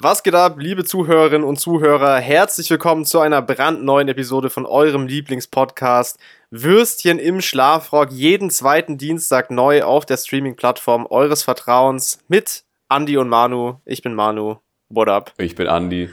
[0.00, 2.18] Was geht ab, liebe Zuhörerinnen und Zuhörer?
[2.18, 6.20] Herzlich willkommen zu einer brandneuen Episode von eurem Lieblingspodcast
[6.52, 8.12] Würstchen im Schlafrock.
[8.12, 13.80] Jeden zweiten Dienstag neu auf der Streaming-Plattform eures Vertrauens mit Andy und Manu.
[13.84, 14.58] Ich bin Manu.
[14.88, 15.32] What up?
[15.36, 16.08] Ich bin Andy.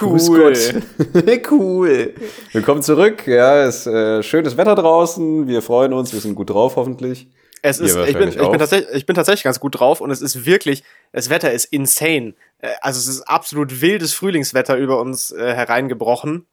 [0.00, 0.52] Cool.
[1.50, 2.14] cool.
[2.52, 3.26] Willkommen zurück.
[3.26, 5.48] Ja, es ist äh, schönes Wetter draußen.
[5.48, 6.12] Wir freuen uns.
[6.12, 7.28] Wir sind gut drauf, hoffentlich.
[7.68, 10.22] Es ist, ich bin, ich, bin tatsächlich, ich bin tatsächlich ganz gut drauf und es
[10.22, 12.34] ist wirklich, das Wetter ist insane.
[12.58, 16.46] Äh, also es ist absolut wildes Frühlingswetter über uns äh, hereingebrochen.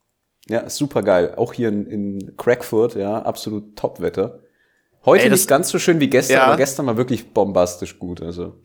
[0.47, 1.35] Ja, super geil.
[1.37, 4.39] Auch hier in, in Crackfurt, ja, absolut Top-Wetter.
[5.05, 6.45] Heute Ey, nicht ganz so schön wie gestern, ja.
[6.45, 8.23] aber gestern war wirklich bombastisch gut.
[8.23, 8.55] Also.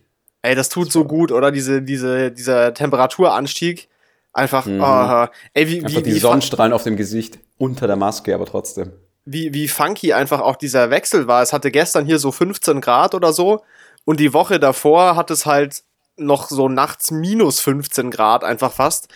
[0.41, 1.52] Ey, das tut so gut, oder?
[1.52, 3.88] Diese, diese, dieser Temperaturanstieg.
[4.33, 4.80] Einfach, mhm.
[4.80, 8.46] oh, ey, wie, einfach wie, die wie Sonnenstrahlen auf dem Gesicht, unter der Maske, aber
[8.46, 8.93] trotzdem
[9.30, 11.42] wie, wie funky einfach auch dieser Wechsel war.
[11.42, 13.62] Es hatte gestern hier so 15 Grad oder so
[14.04, 15.82] und die Woche davor hat es halt
[16.16, 19.09] noch so nachts minus 15 Grad einfach fast.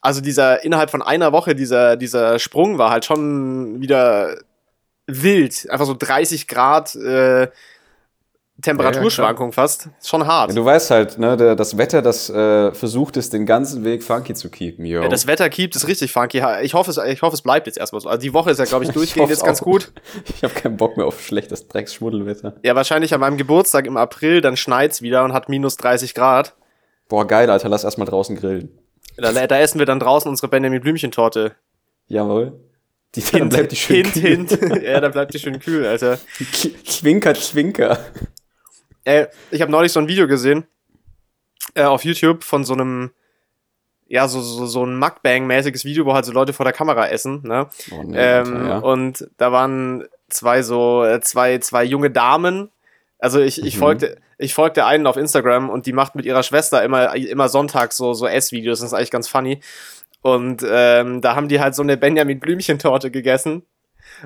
[0.00, 4.36] Also dieser innerhalb von einer Woche dieser dieser Sprung war halt schon wieder
[5.06, 7.48] wild, einfach so 30 Grad äh,
[8.60, 9.88] Temperaturschwankung ja, fast.
[10.04, 10.50] Schon hart.
[10.50, 14.02] Ja, du weißt halt, ne, der, das Wetter, das äh, versucht es den ganzen Weg
[14.02, 15.02] funky zu keepen, yo.
[15.02, 16.42] Ja, das Wetter keept es richtig funky.
[16.62, 18.08] Ich hoffe, es, ich hoffe, es bleibt jetzt erstmal so.
[18.08, 19.92] Also die Woche ist ja, glaube ich, durchgehend jetzt ganz gut.
[20.36, 22.54] Ich habe keinen Bock mehr auf schlechtes Drecksschmuddelwetter.
[22.62, 26.54] Ja, wahrscheinlich an meinem Geburtstag im April, dann schneit's wieder und hat minus 30 Grad.
[27.08, 28.70] Boah, geil, Alter, lass erstmal draußen grillen.
[29.16, 31.52] Da, da essen wir dann draußen unsere Benjamin Blümchen-Torte.
[32.06, 32.60] Jawohl.
[33.14, 34.70] Die, hint, dann bleibt die schön hint, kühl.
[34.70, 34.82] Hint.
[34.82, 36.18] ja, dann bleibt die schön kühl, Alter.
[36.84, 37.98] Zwinker, zwinker.
[39.04, 40.64] Äh, ich habe neulich so ein Video gesehen
[41.74, 43.10] äh, auf YouTube von so einem,
[44.06, 47.42] ja, so, so, so ein Mukbang-mäßiges Video, wo halt so Leute vor der Kamera essen,
[47.44, 47.68] ne?
[47.90, 48.78] Oh, nee, ähm, Alter, ja.
[48.78, 52.70] Und da waren zwei so, äh, zwei, zwei junge Damen.
[53.18, 53.80] Also ich, ich mhm.
[53.80, 57.96] folgte, ich folgte einen auf Instagram und die macht mit ihrer Schwester immer, immer sonntags
[57.96, 58.80] so, so Essvideos.
[58.80, 59.60] Das ist eigentlich ganz funny.
[60.20, 63.64] Und ähm, da haben die halt so eine Benjamin Blümchen-Torte gegessen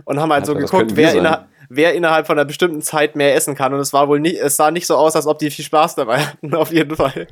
[0.05, 3.35] und haben halt Alter, so geguckt, wer, inner, wer innerhalb von einer bestimmten Zeit mehr
[3.35, 3.75] essen kann.
[3.75, 5.95] Und es war wohl nicht, es sah nicht so aus, als ob die viel Spaß
[5.95, 7.27] dabei hatten, auf jeden Fall.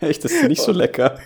[0.00, 1.18] Echt, das ist nicht so lecker.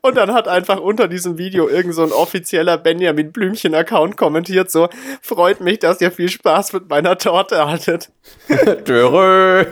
[0.00, 4.88] Und dann hat einfach unter diesem Video irgend so ein offizieller Benjamin Blümchen-Account kommentiert, so,
[5.20, 8.10] freut mich, dass ihr viel Spaß mit meiner Torte hattet.
[8.84, 9.66] Dörö.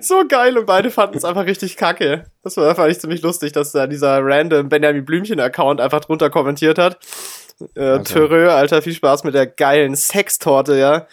[0.00, 2.24] so geil und beide fanden es einfach richtig kacke.
[2.42, 6.78] Das war, fand ich ziemlich lustig, dass da dieser random Benjamin Blümchen-Account einfach drunter kommentiert
[6.78, 6.98] hat.
[7.74, 8.04] Äh, okay.
[8.04, 11.06] Törö, Alter, viel Spaß mit der geilen Sextorte, ja.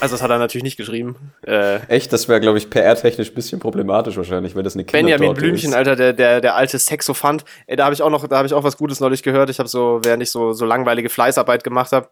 [0.00, 1.32] Also das hat er natürlich nicht geschrieben.
[1.46, 5.32] Äh, Echt, das wäre, glaube ich, PR-technisch ein bisschen problematisch wahrscheinlich, wenn das eine Benjamin
[5.32, 5.76] Blümchen, ist.
[5.76, 7.44] Alter, der, der, der alte Sexophant.
[7.66, 9.48] Ey, da habe ich auch noch, da habe ich auch was Gutes neulich gehört.
[9.48, 12.08] Ich habe so, während ich so, so langweilige Fleißarbeit gemacht habe,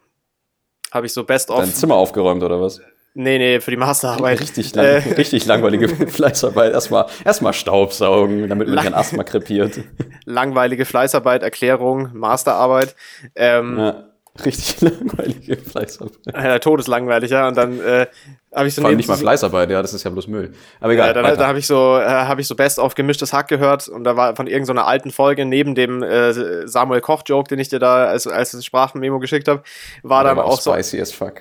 [0.90, 1.58] habe ich so Best of.
[1.58, 2.80] Dein Zimmer aufgeräumt oder was?
[3.12, 4.40] Nee, nee, für die Masterarbeit.
[4.40, 6.72] Richtig, lang, äh, richtig langweilige Fleißarbeit.
[6.72, 9.80] Erstmal erstmal Staubsaugen, damit man kein Asthma krepiert.
[10.24, 12.94] Langweilige Fleißarbeit, Erklärung, Masterarbeit.
[13.34, 14.09] Ähm, ja.
[14.44, 16.34] Richtig langweilige Fleißarbeit.
[16.34, 17.48] Ja, todeslangweilig, ja.
[17.48, 18.06] Und dann äh,
[18.54, 20.52] habe ich so Vor allem nicht mal Fleißarbeit, ja, das ist ja bloß Müll.
[20.80, 21.08] Aber egal.
[21.08, 23.88] Ja, da, da habe ich so, äh, habe ich so Best auf gemischtes Hack gehört
[23.88, 27.68] und da war von irgendeiner alten Folge neben dem äh, Samuel Koch Joke, den ich
[27.68, 29.62] dir da als als Sprachmemo geschickt habe,
[30.02, 30.72] war dann war auch so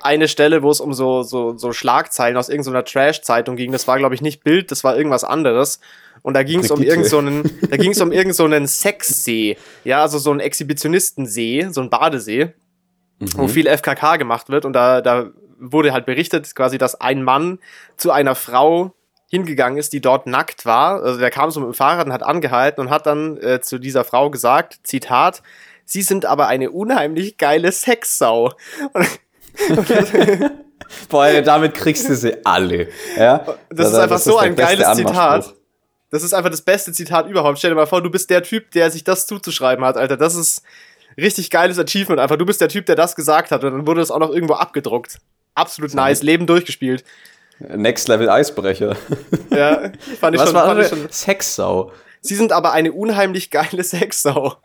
[0.02, 3.72] eine Stelle, wo es um so so so Schlagzeilen aus irgendeiner Trash Zeitung ging.
[3.72, 5.80] Das war glaube ich nicht Bild, das war irgendwas anderes.
[6.22, 10.02] Und da ging es um irgendeinen, so da ging es um irgendeinen so Sexsee, ja,
[10.02, 12.54] also so einen Exhibitionistensee, so ein Badesee
[13.20, 13.30] mhm.
[13.36, 14.66] wo viel FKK gemacht wird.
[14.66, 17.60] Und da, da wurde halt berichtet, quasi, dass ein Mann
[17.98, 18.94] zu einer Frau
[19.30, 21.04] hingegangen ist, die dort nackt war.
[21.04, 23.78] Also der kam so mit dem Fahrrad und hat angehalten und hat dann äh, zu
[23.78, 25.44] dieser Frau gesagt, Zitat,
[25.90, 28.54] Sie sind aber eine unheimlich geile Sexsau.
[31.10, 32.90] Boah, damit kriegst du sie alle.
[33.18, 33.40] Ja?
[33.40, 35.56] Das, das ist einfach das so ist ein geiles Zitat.
[36.12, 37.58] Das ist einfach das beste Zitat überhaupt.
[37.58, 40.16] Stell dir mal vor, du bist der Typ, der sich das zuzuschreiben hat, Alter.
[40.16, 40.62] Das ist,
[41.20, 42.38] richtig geiles Achievement einfach.
[42.38, 44.56] Du bist der Typ, der das gesagt hat und dann wurde es auch noch irgendwo
[44.56, 45.20] abgedruckt.
[45.56, 47.04] Absolut nice, Leben durchgespielt.
[47.60, 48.96] Next Level Eisbrecher.
[49.52, 50.56] Ja, fand ich Was schon.
[50.56, 51.10] War fand ich schon.
[51.10, 51.92] Sexsau.
[52.22, 54.56] Sie sind aber eine unheimlich geile Sexsau.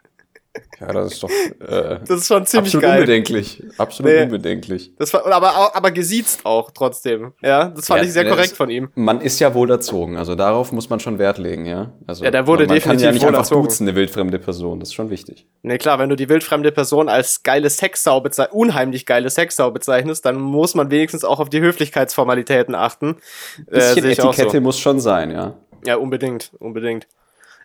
[0.80, 1.30] Ja, das ist doch.
[1.30, 3.00] Äh, das ist schon ziemlich absolut geil.
[3.00, 3.62] Unbedenklich.
[3.78, 4.92] Absolut nee, unbedenklich.
[4.98, 7.32] Das war, aber, aber gesiezt auch trotzdem.
[7.42, 8.90] Ja, das fand ja, ich sehr korrekt ist, von ihm.
[8.94, 11.92] Man ist ja wohl erzogen, also darauf muss man schon Wert legen, ja.
[12.06, 13.64] Also, ja, der wurde man, man definitiv kann ja nicht einfach erzogen.
[13.64, 14.80] duzen, eine wildfremde Person.
[14.80, 15.46] Das ist schon wichtig.
[15.62, 20.24] Nee, klar, wenn du die wildfremde Person als geile Sexsau bezeichnest, unheimlich geile Sexsau bezeichnest,
[20.24, 23.16] dann muss man wenigstens auch auf die Höflichkeitsformalitäten achten.
[23.58, 24.60] Ein bisschen äh, Etikette so.
[24.60, 25.54] muss schon sein, ja.
[25.86, 27.06] Ja, unbedingt, unbedingt.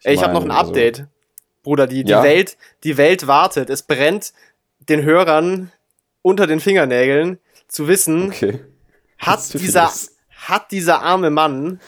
[0.02, 1.00] Ich, Ey, ich habe noch ein also Update.
[1.00, 1.19] Also
[1.64, 2.24] Bruder, die, die, ja.
[2.24, 3.70] Welt, die Welt wartet.
[3.70, 4.34] Es brennt
[4.88, 5.72] den Hörern
[6.22, 8.60] unter den Fingernägeln zu wissen, okay.
[9.18, 9.92] hat, dieser,
[10.36, 11.80] hat dieser arme Mann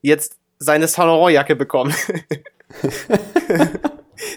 [0.00, 1.94] jetzt seine Saint Laurent Jacke bekommen.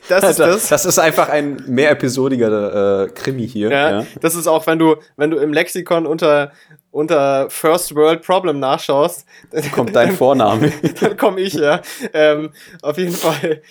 [0.07, 0.69] das ist das.
[0.69, 3.71] Das ist einfach ein mehrepisodiger äh, Krimi hier.
[3.71, 6.51] Ja, ja, Das ist auch, wenn du, wenn du im Lexikon unter,
[6.91, 9.25] unter First World Problem nachschaust.
[9.73, 10.71] Kommt dein Vorname.
[10.99, 11.81] dann komme ich, ja.
[12.13, 12.51] Ähm,
[12.81, 13.61] auf jeden Fall.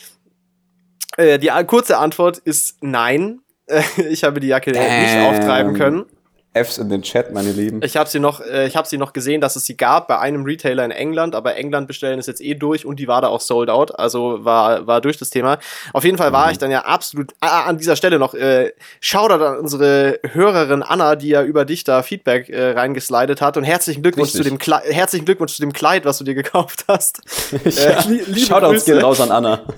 [1.20, 3.40] Äh, die kurze Antwort ist nein.
[4.10, 5.02] ich habe die Jacke Damn.
[5.02, 6.06] nicht auftreiben können.
[6.52, 7.80] Fs in den Chat, meine Lieben.
[7.84, 10.18] Ich habe sie noch, äh, ich habe sie noch gesehen, dass es sie gab bei
[10.18, 13.28] einem Retailer in England, aber England bestellen ist jetzt eh durch und die war da
[13.28, 15.58] auch sold out, also war war durch das Thema.
[15.92, 16.52] Auf jeden Fall war mhm.
[16.52, 21.14] ich dann ja absolut ah, an dieser Stelle noch äh, Shoutout an unsere Hörerin Anna,
[21.14, 24.42] die ja über dich da Feedback äh, reingeslidet hat und herzlichen Glückwunsch Richtig.
[24.42, 27.20] zu dem Kle herzlichen Glückwunsch zu dem Kleid, was du dir gekauft hast.
[27.64, 28.00] ja.
[28.00, 29.60] äh, li Shoutouts gehen raus an Anna.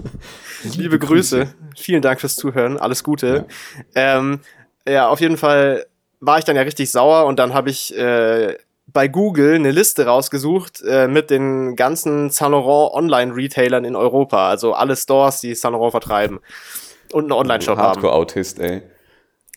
[0.64, 1.55] liebe Grüße.
[1.76, 2.79] Vielen Dank fürs Zuhören.
[2.79, 3.47] Alles Gute.
[3.94, 4.41] Ja, ähm,
[4.87, 5.87] ja auf jeden Fall
[6.20, 8.56] war ich dann ja richtig sauer und dann habe ich äh,
[8.87, 14.49] bei Google eine Liste rausgesucht äh, mit den ganzen Saint Laurent Online-Retailern in Europa.
[14.49, 16.41] Also alle Stores, die Saint Laurent vertreiben
[17.12, 17.88] und einen Online-Shop haben.
[17.88, 18.82] Hardcore-Autist, ey.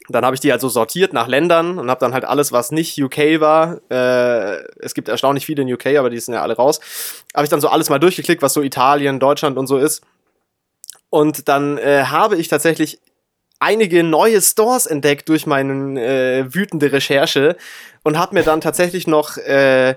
[0.08, 3.02] Dann habe ich die also sortiert nach Ländern und habe dann halt alles, was nicht
[3.02, 6.80] UK war, äh, es gibt erstaunlich viele in UK, aber die sind ja alle raus,
[7.34, 10.04] habe ich dann so alles mal durchgeklickt, was so Italien, Deutschland und so ist.
[11.10, 13.00] Und dann äh, habe ich tatsächlich
[13.60, 17.56] einige neue Stores entdeckt durch meine äh, wütende Recherche
[18.04, 19.96] und habe mir dann tatsächlich noch äh,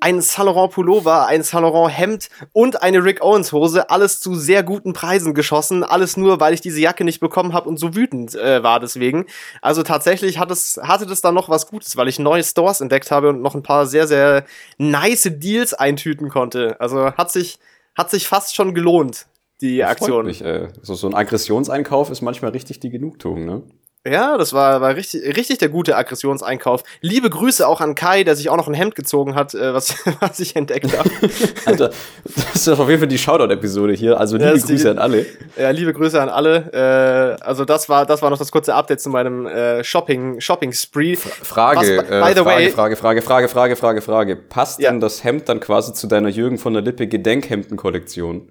[0.00, 4.34] ein Saint Laurent Pullover, ein Saint Laurent Hemd und eine Rick Owens Hose, alles zu
[4.34, 7.94] sehr guten Preisen geschossen, alles nur, weil ich diese Jacke nicht bekommen habe und so
[7.94, 9.26] wütend äh, war deswegen.
[9.60, 13.10] Also tatsächlich hat es, hatte das dann noch was Gutes, weil ich neue Stores entdeckt
[13.10, 14.44] habe und noch ein paar sehr, sehr
[14.78, 16.80] nice Deals eintüten konnte.
[16.80, 17.58] Also hat sich,
[17.94, 19.26] hat sich fast schon gelohnt
[19.60, 20.26] die das Aktion.
[20.26, 20.44] Mich.
[20.82, 23.62] So, so ein Aggressionseinkauf ist manchmal richtig die Genugtuung, ne?
[24.06, 26.84] Ja, das war, war richtig, richtig der gute Aggressionseinkauf.
[27.02, 29.94] Liebe Grüße auch an Kai, der sich auch noch ein Hemd gezogen hat, äh, was,
[30.20, 31.10] was ich entdeckt habe.
[31.66, 31.90] Alter,
[32.24, 34.18] das ist auf jeden Fall die Shoutout-Episode hier.
[34.18, 35.26] Also liebe ja, Grüße die, an alle.
[35.58, 37.36] Ja, liebe Grüße an alle.
[37.38, 40.72] Äh, also das war, das war noch das kurze Update zu meinem äh, Shopping, Shopping
[40.72, 41.16] Spree.
[41.16, 44.36] Frage, was, by, by äh, the Frage, way, Frage, Frage, Frage, Frage, Frage, Frage.
[44.36, 44.90] Passt ja.
[44.90, 48.48] denn das Hemd dann quasi zu deiner Jürgen von der Lippe Gedenkhemden-Kollektion?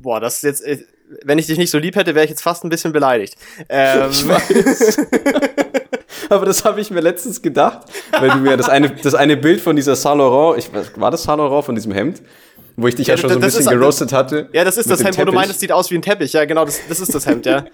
[0.00, 0.84] Boah, das ist jetzt, äh,
[1.24, 3.36] wenn ich dich nicht so lieb hätte, wäre ich jetzt fast ein bisschen beleidigt.
[3.68, 4.10] Ähm.
[4.10, 4.98] Ich weiß.
[6.30, 9.60] Aber das habe ich mir letztens gedacht, weil du mir das eine, das eine Bild
[9.60, 12.22] von dieser Saint Laurent, ich, war das Saint Laurent von diesem Hemd?
[12.76, 14.48] Wo ich dich ja, ja schon so ein bisschen ist, geroastet hatte.
[14.52, 15.26] Ja, das ist das Hemd, Teppich.
[15.26, 16.32] wo du meinst, es sieht aus wie ein Teppich.
[16.32, 17.64] Ja, genau, das, das ist das Hemd, ja.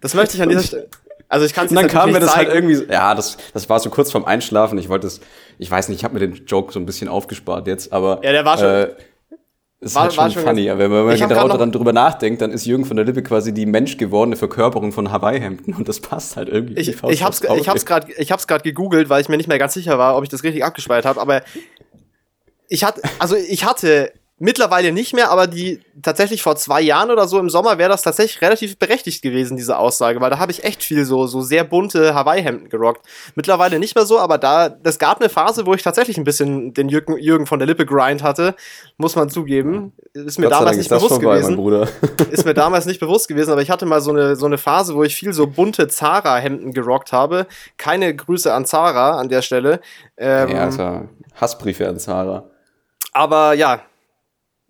[0.00, 0.88] Das möchte ich an dieser Stelle.
[1.28, 2.66] Also ich kann es Und dann kam mir das halt zeigen.
[2.66, 4.78] halt irgendwie, ja, das, das war so kurz vorm Einschlafen.
[4.78, 5.20] Ich wollte es,
[5.58, 8.20] ich weiß nicht, ich habe mir den Joke so ein bisschen aufgespart jetzt, aber.
[8.22, 8.68] Ja, der war schon.
[8.68, 8.88] Äh,
[9.80, 12.64] ist war, halt schon, schon funny, aber wenn man genau daran drüber nachdenkt, dann ist
[12.64, 16.80] Jürgen von der Lippe quasi die menschgewordene Verkörperung von Hawaii-Hemden und das passt halt irgendwie.
[16.80, 19.58] Ich, ich hab's, ich hab's gerade, ich hab's gerade gegoogelt, weil ich mir nicht mehr
[19.58, 21.42] ganz sicher war, ob ich das richtig abgespeichert habe, aber
[22.68, 27.26] ich hatte, also ich hatte Mittlerweile nicht mehr, aber die tatsächlich vor zwei Jahren oder
[27.26, 30.62] so im Sommer wäre das tatsächlich relativ berechtigt gewesen, diese Aussage, weil da habe ich
[30.62, 33.06] echt viel so, so sehr bunte Hawaii-Hemden gerockt.
[33.34, 36.74] Mittlerweile nicht mehr so, aber da, das gab eine Phase, wo ich tatsächlich ein bisschen
[36.74, 38.54] den Jürgen, Jürgen von der Lippe Grind hatte,
[38.98, 39.94] muss man zugeben.
[40.12, 41.88] Ist mir Gott damals nicht bewusst vorbei, gewesen.
[42.30, 44.94] Ist mir damals nicht bewusst gewesen, aber ich hatte mal so eine, so eine Phase,
[44.94, 47.46] wo ich viel so bunte Zara-Hemden gerockt habe.
[47.78, 49.80] Keine Grüße an Zara an der Stelle.
[50.18, 52.50] Ähm, ja, also Hassbriefe an Zara.
[53.14, 53.80] Aber ja,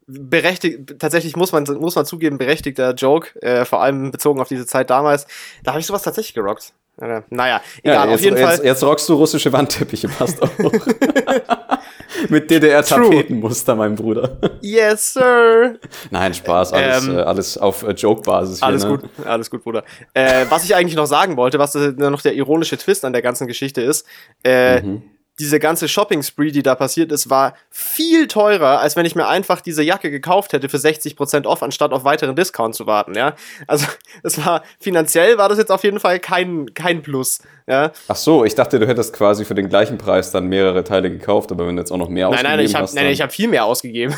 [0.07, 4.67] berechtigt, tatsächlich muss man, muss man zugeben, berechtigter Joke, äh, vor allem bezogen auf diese
[4.67, 5.27] Zeit damals.
[5.65, 6.73] Da habe ich sowas tatsächlich gerockt.
[6.99, 8.61] Äh, naja, egal, ja, jetzt, auf jeden Fall.
[8.65, 10.51] Jetzt rockst du russische Wandteppiche, passt auch.
[12.31, 14.39] Mit DDR-Tapetenmuster, mein Bruder.
[14.63, 15.79] Yes, sir.
[16.11, 18.63] Nein, Spaß, alles, ähm, äh, alles auf äh, Joke-Basis.
[18.63, 18.91] Alles ne?
[18.91, 19.85] gut, alles gut, Bruder.
[20.15, 23.47] Äh, was ich eigentlich noch sagen wollte, was noch der ironische Twist an der ganzen
[23.47, 24.07] Geschichte ist,
[24.43, 25.03] äh, mhm
[25.39, 29.61] diese ganze Shopping-Spree, die da passiert ist, war viel teurer, als wenn ich mir einfach
[29.61, 33.35] diese Jacke gekauft hätte für 60% off, anstatt auf weiteren Discount zu warten, ja.
[33.67, 33.87] Also,
[34.23, 37.93] es war, finanziell war das jetzt auf jeden Fall kein, kein Plus, ja.
[38.09, 41.51] Ach so, ich dachte, du hättest quasi für den gleichen Preis dann mehrere Teile gekauft,
[41.51, 42.95] aber wenn du jetzt auch noch mehr nein, ausgegeben nein, ich hab, hast.
[42.95, 44.15] Nein, nein, ich habe viel mehr ausgegeben.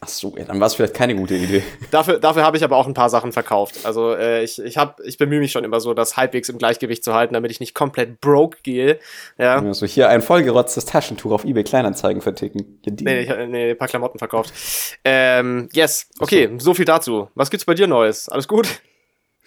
[0.00, 1.62] Ach so, ja, dann war es vielleicht keine gute Idee.
[1.90, 3.84] Dafür, dafür habe ich aber auch ein paar Sachen verkauft.
[3.84, 7.04] Also, äh, ich, ich, hab, ich bemühe mich schon immer so, das halbwegs im Gleichgewicht
[7.04, 8.98] zu halten, damit ich nicht komplett broke gehe,
[9.38, 9.58] ja.
[9.58, 12.80] Also hier ein vollgerotztes Taschentuch auf eBay Kleinanzeigen verticken.
[12.86, 14.52] Nee, ich, nee, ein paar Klamotten verkauft.
[15.04, 17.28] Ähm, yes, okay, so viel dazu.
[17.34, 18.28] Was gibt's bei dir Neues?
[18.28, 18.80] Alles gut?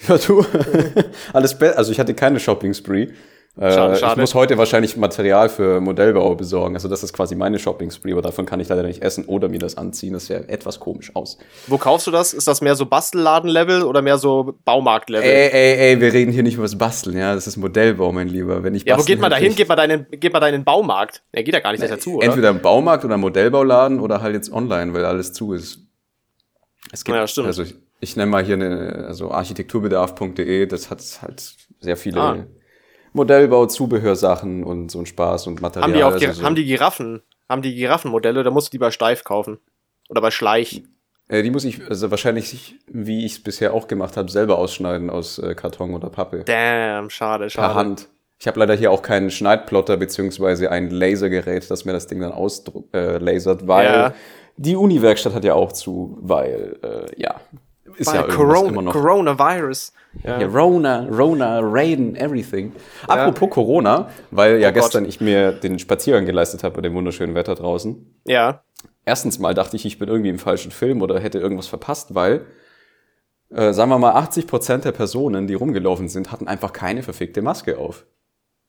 [0.07, 0.45] Ja, du.
[1.33, 1.77] Alles besser.
[1.77, 3.09] Also ich hatte keine Shopping-Spree.
[3.55, 4.13] Schade, äh, schade.
[4.13, 6.73] Ich muss heute wahrscheinlich Material für Modellbau besorgen.
[6.75, 9.59] Also das ist quasi meine Shopping-Spree, aber davon kann ich leider nicht essen oder mir
[9.59, 10.13] das anziehen.
[10.13, 11.37] Das sähe etwas komisch aus.
[11.67, 12.33] Wo kaufst du das?
[12.33, 15.29] Ist das mehr so Bastelladen-Level oder mehr so Baumarkt-Level?
[15.29, 17.35] Ey, ey, ey, wir reden hier nicht über das Basteln, ja.
[17.35, 18.63] Das ist Modellbau, mein Lieber.
[18.63, 19.53] Wenn ich ja, wo geht man da hin?
[19.55, 21.21] Geht man da in den Baumarkt?
[21.31, 22.25] Er geht da gar nicht dazu, oder?
[22.25, 25.77] Entweder im Baumarkt oder im Modellbauladen oder halt jetzt online, weil alles zu ist.
[26.91, 27.47] Es gibt, ja, stimmt.
[27.47, 32.45] Also ich, ich nenne mal hier eine, also architekturbedarf.de, das hat halt sehr viele ah.
[33.13, 35.89] Modellbau, Zubehörsachen und so ein Spaß und Material.
[35.89, 36.43] Haben die auch also so.
[36.43, 39.59] haben die Giraffen, haben die Giraffenmodelle, da musst du die bei Steif kaufen.
[40.09, 40.83] Oder bei Schleich.
[41.29, 45.09] Äh, die muss ich also wahrscheinlich, wie ich es bisher auch gemacht habe, selber ausschneiden
[45.09, 46.43] aus äh, Karton oder Pappe.
[46.43, 47.67] Damn, schade, schade.
[47.67, 48.09] Per Hand.
[48.37, 52.33] Ich habe leider hier auch keinen Schneidplotter beziehungsweise ein Lasergerät, das mir das Ding dann
[52.33, 54.13] auslasert, äh, weil ja.
[54.57, 57.39] die Uni-Werkstatt hat ja auch zu, weil, äh, ja,
[57.97, 58.93] ist weil ja Corona, immer noch.
[58.93, 59.93] Coronavirus.
[60.23, 60.39] Ja.
[60.39, 62.71] ja, Rona, Rona, Raiden, everything.
[63.07, 63.15] Ja.
[63.15, 65.13] Apropos Corona, weil ja oh gestern Gott.
[65.13, 68.21] ich mir den Spaziergang geleistet habe bei dem wunderschönen Wetter draußen.
[68.25, 68.63] Ja.
[69.05, 72.45] Erstens mal dachte ich, ich bin irgendwie im falschen Film oder hätte irgendwas verpasst, weil,
[73.49, 77.41] äh, sagen wir mal, 80 Prozent der Personen, die rumgelaufen sind, hatten einfach keine verfickte
[77.41, 78.05] Maske auf.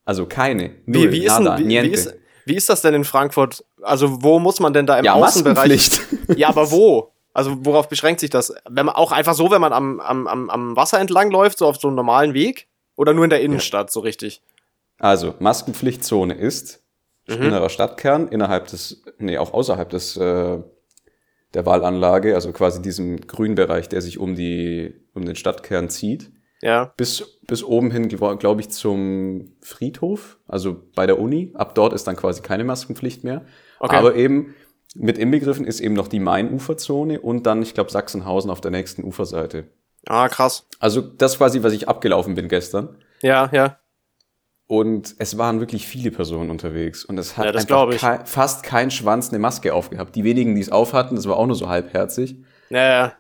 [0.04, 0.70] Also keine.
[0.86, 2.14] Null, wie, wie, ist nada, denn, wie, wie, ist,
[2.46, 3.64] wie ist das denn in Frankfurt?
[3.82, 5.90] Also wo muss man denn da im ja, Außenbereich?
[6.36, 7.10] Ja, aber wo?
[7.34, 8.54] Also worauf beschränkt sich das?
[8.68, 11.76] Wenn man auch einfach so, wenn man am, am, am Wasser entlang läuft, so auf
[11.76, 12.68] so einem normalen Weg?
[12.96, 13.92] Oder nur in der Innenstadt, ja.
[13.92, 14.40] so richtig?
[14.98, 16.84] Also, Maskenpflichtzone ist
[17.26, 17.42] mhm.
[17.42, 20.58] innerer Stadtkern, innerhalb des, nee, auch außerhalb des äh,
[21.54, 26.30] der Wahlanlage, also quasi diesem Grünbereich, der sich um die, um den Stadtkern zieht.
[26.62, 26.92] Ja.
[26.96, 31.52] Bis, bis oben hin, glaube ich, zum Friedhof, also bei der Uni.
[31.54, 33.44] Ab dort ist dann quasi keine Maskenpflicht mehr.
[33.80, 33.96] Okay.
[33.96, 34.54] Aber eben
[34.94, 39.04] mit inbegriffen ist eben noch die Main-Uferzone und dann, ich glaube, Sachsenhausen auf der nächsten
[39.04, 39.64] Uferseite.
[40.06, 40.66] Ah, krass.
[40.78, 42.96] Also das quasi, was ich abgelaufen bin gestern.
[43.22, 43.78] Ja, ja.
[44.66, 47.04] Und es waren wirklich viele Personen unterwegs.
[47.04, 50.14] Und es hat ja, einfach ke fast kein Schwanz eine Maske aufgehabt.
[50.16, 52.36] Die wenigen, die es aufhatten, das war auch nur so halbherzig.
[52.70, 53.12] Ja, ja.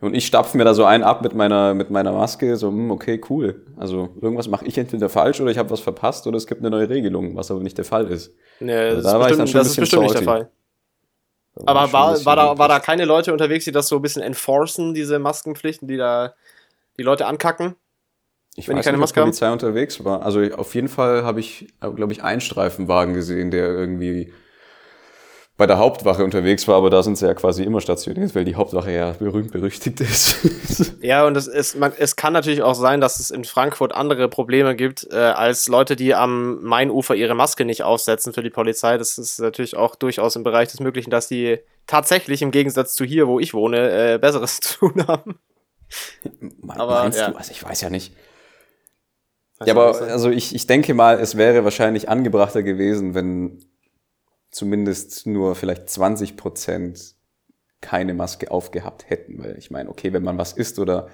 [0.00, 2.90] Und ich stapfe mir da so einen ab mit meiner, mit meiner Maske, so, hm,
[2.90, 3.64] okay, cool.
[3.76, 6.70] Also irgendwas mache ich entweder falsch oder ich habe was verpasst oder es gibt eine
[6.70, 8.34] neue Regelung, was aber nicht der Fall ist.
[8.58, 10.50] Nee, also das, da ist, bestimmt, das ist bestimmt nicht der Fall.
[11.54, 14.94] Aber war, war, da, war da keine Leute unterwegs, die das so ein bisschen enforcen,
[14.94, 16.34] diese Maskenpflichten, die da
[16.98, 17.76] die Leute ankacken?
[18.54, 19.52] Ich wenn weiß die keine nicht, Maske ob Polizei haben?
[19.54, 20.22] unterwegs war.
[20.22, 24.32] Also auf jeden Fall habe ich, glaube ich, einen Streifenwagen gesehen, der irgendwie
[25.58, 28.54] bei der Hauptwache unterwegs war, aber da sind sie ja quasi immer stationiert, weil die
[28.54, 30.94] Hauptwache ja berühmt berüchtigt ist.
[31.02, 34.28] ja, und es, ist, man, es kann natürlich auch sein, dass es in Frankfurt andere
[34.28, 38.96] Probleme gibt, äh, als Leute, die am Mainufer ihre Maske nicht aufsetzen für die Polizei.
[38.96, 43.04] Das ist natürlich auch durchaus im Bereich des Möglichen, dass die tatsächlich im Gegensatz zu
[43.04, 45.38] hier, wo ich wohne, äh, Besseres zu tun haben.
[46.66, 47.30] aber, meinst ja.
[47.30, 47.36] du?
[47.36, 48.14] Also ich weiß ja nicht.
[49.64, 53.64] Ja, aber also ich, ich denke mal, es wäre wahrscheinlich angebrachter gewesen, wenn
[54.52, 57.14] zumindest nur vielleicht 20 Prozent
[57.80, 59.42] keine Maske aufgehabt hätten.
[59.42, 61.08] Weil ich meine, okay, wenn man was isst oder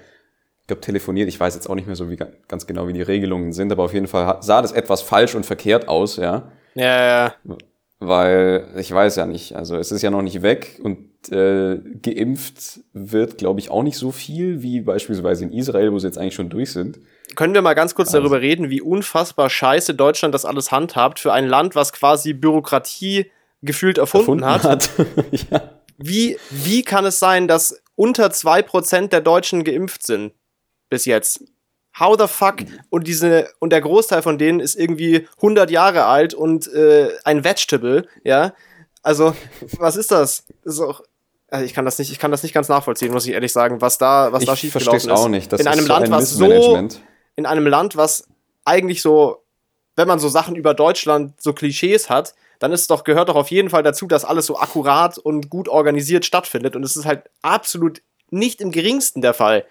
[0.61, 3.01] ich glaube telefoniert, ich weiß jetzt auch nicht mehr so wie, ganz genau, wie die
[3.01, 6.51] Regelungen sind, aber auf jeden Fall sah das etwas falsch und verkehrt aus, ja.
[6.75, 7.35] Ja, ja.
[7.99, 12.81] Weil ich weiß ja nicht, also es ist ja noch nicht weg und äh, geimpft
[12.93, 16.35] wird, glaube ich, auch nicht so viel wie beispielsweise in Israel, wo sie jetzt eigentlich
[16.35, 16.99] schon durch sind.
[17.35, 18.19] Können wir mal ganz kurz also.
[18.19, 23.31] darüber reden, wie unfassbar scheiße Deutschland das alles handhabt für ein Land, was quasi Bürokratie
[23.61, 24.63] gefühlt erfunden, erfunden hat?
[24.63, 24.89] hat.
[25.51, 25.71] ja.
[25.97, 30.33] wie, wie kann es sein, dass unter 2% der Deutschen geimpft sind
[30.89, 31.43] bis jetzt?
[31.99, 32.57] How the fuck?
[32.89, 37.43] Und diese und der Großteil von denen ist irgendwie 100 Jahre alt und äh, ein
[37.43, 38.53] Vegetable, ja?
[39.01, 39.35] Also,
[39.77, 40.45] was ist das?
[40.63, 41.01] das ist auch,
[41.49, 43.81] also ich kann das nicht, ich kann das nicht ganz nachvollziehen, muss ich ehrlich sagen,
[43.81, 45.09] was da, was ich da schiefgelaufen ist.
[45.09, 45.51] auch nicht.
[45.51, 46.47] Das in einem Land, ein was so,
[47.39, 48.27] in einem Land, was
[48.65, 49.43] eigentlich so,
[49.95, 53.49] wenn man so Sachen über Deutschland, so Klischees hat, dann ist doch, gehört doch auf
[53.49, 56.75] jeden Fall dazu, dass alles so akkurat und gut organisiert stattfindet.
[56.75, 59.65] Und es ist halt absolut nicht im geringsten der Fall.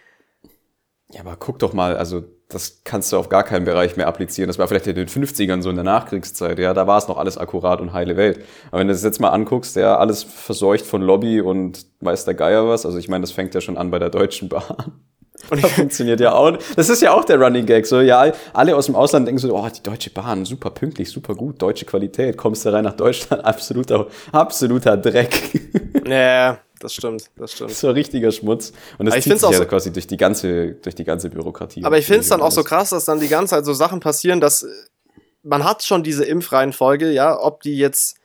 [1.11, 4.49] Ja, aber guck doch mal, also das kannst du auf gar keinen Bereich mehr applizieren.
[4.49, 7.19] Das war vielleicht in den 50ern so in der Nachkriegszeit, ja, da war es noch
[7.19, 8.43] alles akkurat und heile Welt.
[8.71, 12.35] Aber wenn du das jetzt mal anguckst, ja, alles verseucht von Lobby und weiß der
[12.35, 15.05] Geier was, also ich meine, das fängt ja schon an bei der Deutschen Bahn.
[15.51, 16.59] Und das funktioniert ja auch.
[16.77, 17.87] Das ist ja auch der Running Gag.
[17.87, 21.35] So, ja, alle aus dem Ausland denken so, oh, die Deutsche Bahn, super pünktlich, super
[21.35, 22.37] gut, deutsche Qualität.
[22.37, 25.61] Kommst du rein nach Deutschland, absoluter, absoluter Dreck.
[26.07, 27.73] Ja, das stimmt, das stimmt.
[27.73, 28.73] So richtiger Schmutz.
[28.99, 31.85] Und das zieht sich ja so, quasi durch die ganze, durch die ganze Bürokratie.
[31.85, 34.01] Aber ich finde es dann auch so krass, dass dann die ganze Zeit so Sachen
[34.01, 34.67] passieren, dass
[35.43, 38.18] man hat schon diese Impfreihenfolge, ja, ob die jetzt,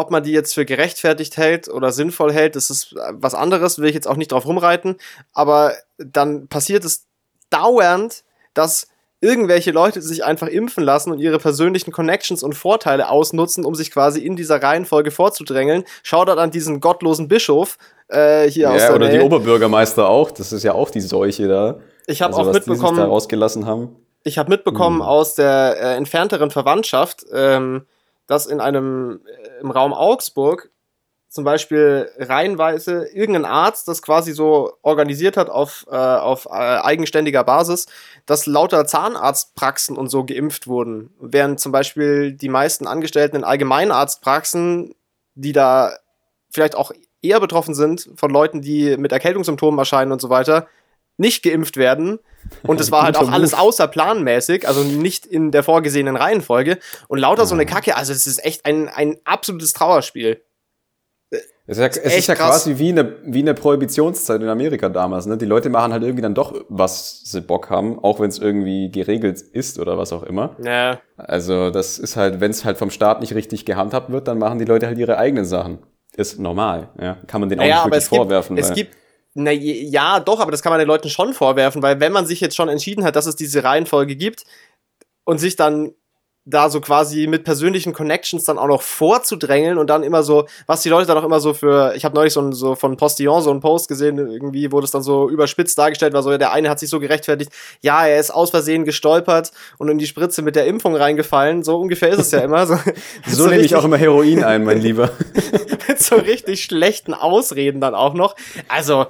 [0.00, 3.88] ob man die jetzt für gerechtfertigt hält oder sinnvoll hält, das ist was anderes, will
[3.88, 4.96] ich jetzt auch nicht drauf rumreiten.
[5.32, 7.06] Aber dann passiert es
[7.50, 8.88] dauernd, dass
[9.20, 13.90] irgendwelche Leute sich einfach impfen lassen und ihre persönlichen Connections und Vorteile ausnutzen, um sich
[13.90, 15.84] quasi in dieser Reihenfolge vorzudrängeln.
[16.02, 17.76] Schaut an diesen gottlosen Bischof
[18.08, 19.18] äh, hier ja, aus der oder Nähe.
[19.18, 20.30] die Oberbürgermeister auch.
[20.30, 21.80] Das ist ja auch die Seuche da.
[22.06, 23.96] Ich habe also, auch mitbekommen, da rausgelassen haben.
[24.22, 25.06] Ich habe mitbekommen hm.
[25.06, 27.86] aus der äh, entfernteren Verwandtschaft, ähm,
[28.30, 30.70] dass in einem äh, im Raum Augsburg
[31.28, 37.44] zum Beispiel reihenweise irgendein Arzt das quasi so organisiert hat auf, äh, auf äh, eigenständiger
[37.44, 37.86] Basis,
[38.26, 41.12] dass lauter Zahnarztpraxen und so geimpft wurden.
[41.20, 44.94] Während zum Beispiel die meisten Angestellten in Allgemeinarztpraxen,
[45.34, 45.92] die da
[46.50, 50.66] vielleicht auch eher betroffen sind von Leuten, die mit Erkältungssymptomen erscheinen und so weiter,
[51.20, 52.18] nicht geimpft werden.
[52.64, 56.78] Und es war halt auch alles außerplanmäßig, also nicht in der vorgesehenen Reihenfolge.
[57.08, 60.42] Und lauter so eine Kacke, also es ist echt ein, ein absolutes Trauerspiel.
[61.66, 65.26] Es ist ja, es ist ja quasi wie eine, wie eine Prohibitionszeit in Amerika damals.
[65.26, 65.38] Ne?
[65.38, 68.90] Die Leute machen halt irgendwie dann doch, was sie Bock haben, auch wenn es irgendwie
[68.90, 70.56] geregelt ist oder was auch immer.
[70.64, 70.98] Ja.
[71.16, 74.58] Also das ist halt, wenn es halt vom Staat nicht richtig gehandhabt wird, dann machen
[74.58, 75.78] die Leute halt ihre eigenen Sachen.
[76.16, 77.18] Ist normal, ja.
[77.28, 78.56] Kann man den auch naja, nicht wirklich vorwerfen.
[78.56, 78.96] Gibt, es gibt,
[79.34, 82.40] na ja, doch, aber das kann man den Leuten schon vorwerfen, weil wenn man sich
[82.40, 84.44] jetzt schon entschieden hat, dass es diese Reihenfolge gibt
[85.24, 85.92] und sich dann
[86.50, 90.82] da so quasi mit persönlichen Connections dann auch noch vorzudrängeln und dann immer so, was
[90.82, 93.42] die Leute dann auch immer so für, ich habe neulich so, ein, so von Postillon
[93.42, 96.68] so einen Post gesehen, irgendwie wurde es dann so überspitzt dargestellt, war so, der eine
[96.68, 100.56] hat sich so gerechtfertigt, ja, er ist aus Versehen gestolpert und in die Spritze mit
[100.56, 102.66] der Impfung reingefallen, so ungefähr ist es ja immer.
[102.66, 102.76] So,
[103.26, 105.10] so, so nehme ich auch immer Heroin ein, mein Lieber.
[105.88, 108.36] mit so richtig schlechten Ausreden dann auch noch.
[108.68, 109.06] Also,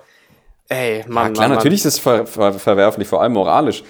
[0.68, 1.28] ey, Mann.
[1.28, 3.82] Ja, klar, Mann, natürlich ist es ver ver verwerflich, vor allem moralisch.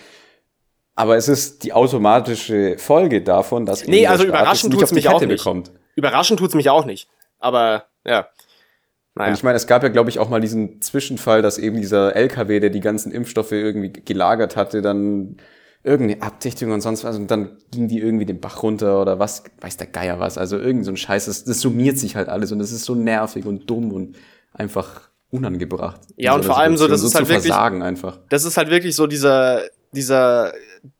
[1.00, 5.38] Aber es ist die automatische Folge davon, dass nee, also überraschend tut's mich auch nicht.
[5.38, 5.73] bekommt.
[5.95, 7.09] Überraschend tut's mich auch nicht.
[7.38, 8.28] Aber ja.
[9.14, 9.30] Naja.
[9.30, 12.14] Und ich meine, es gab ja, glaube ich, auch mal diesen Zwischenfall, dass eben dieser
[12.14, 15.38] LKW, der die ganzen Impfstoffe irgendwie gelagert hatte, dann
[15.83, 19.45] irgendeine Abdichtung und sonst was und dann ging die irgendwie den Bach runter oder was,
[19.62, 20.37] weiß der Geier was.
[20.37, 22.95] Also irgend so ein Scheiß, das, das summiert sich halt alles und es ist so
[22.95, 24.19] nervig und dumm und
[24.52, 26.02] einfach unangebracht.
[26.16, 28.19] Ja, und vor allem so, das so ist halt wirklich, einfach.
[28.28, 30.52] das ist halt wirklich so dieser, dieser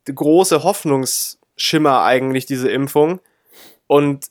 [0.05, 3.19] große Hoffnungsschimmer eigentlich, diese Impfung.
[3.87, 4.27] Und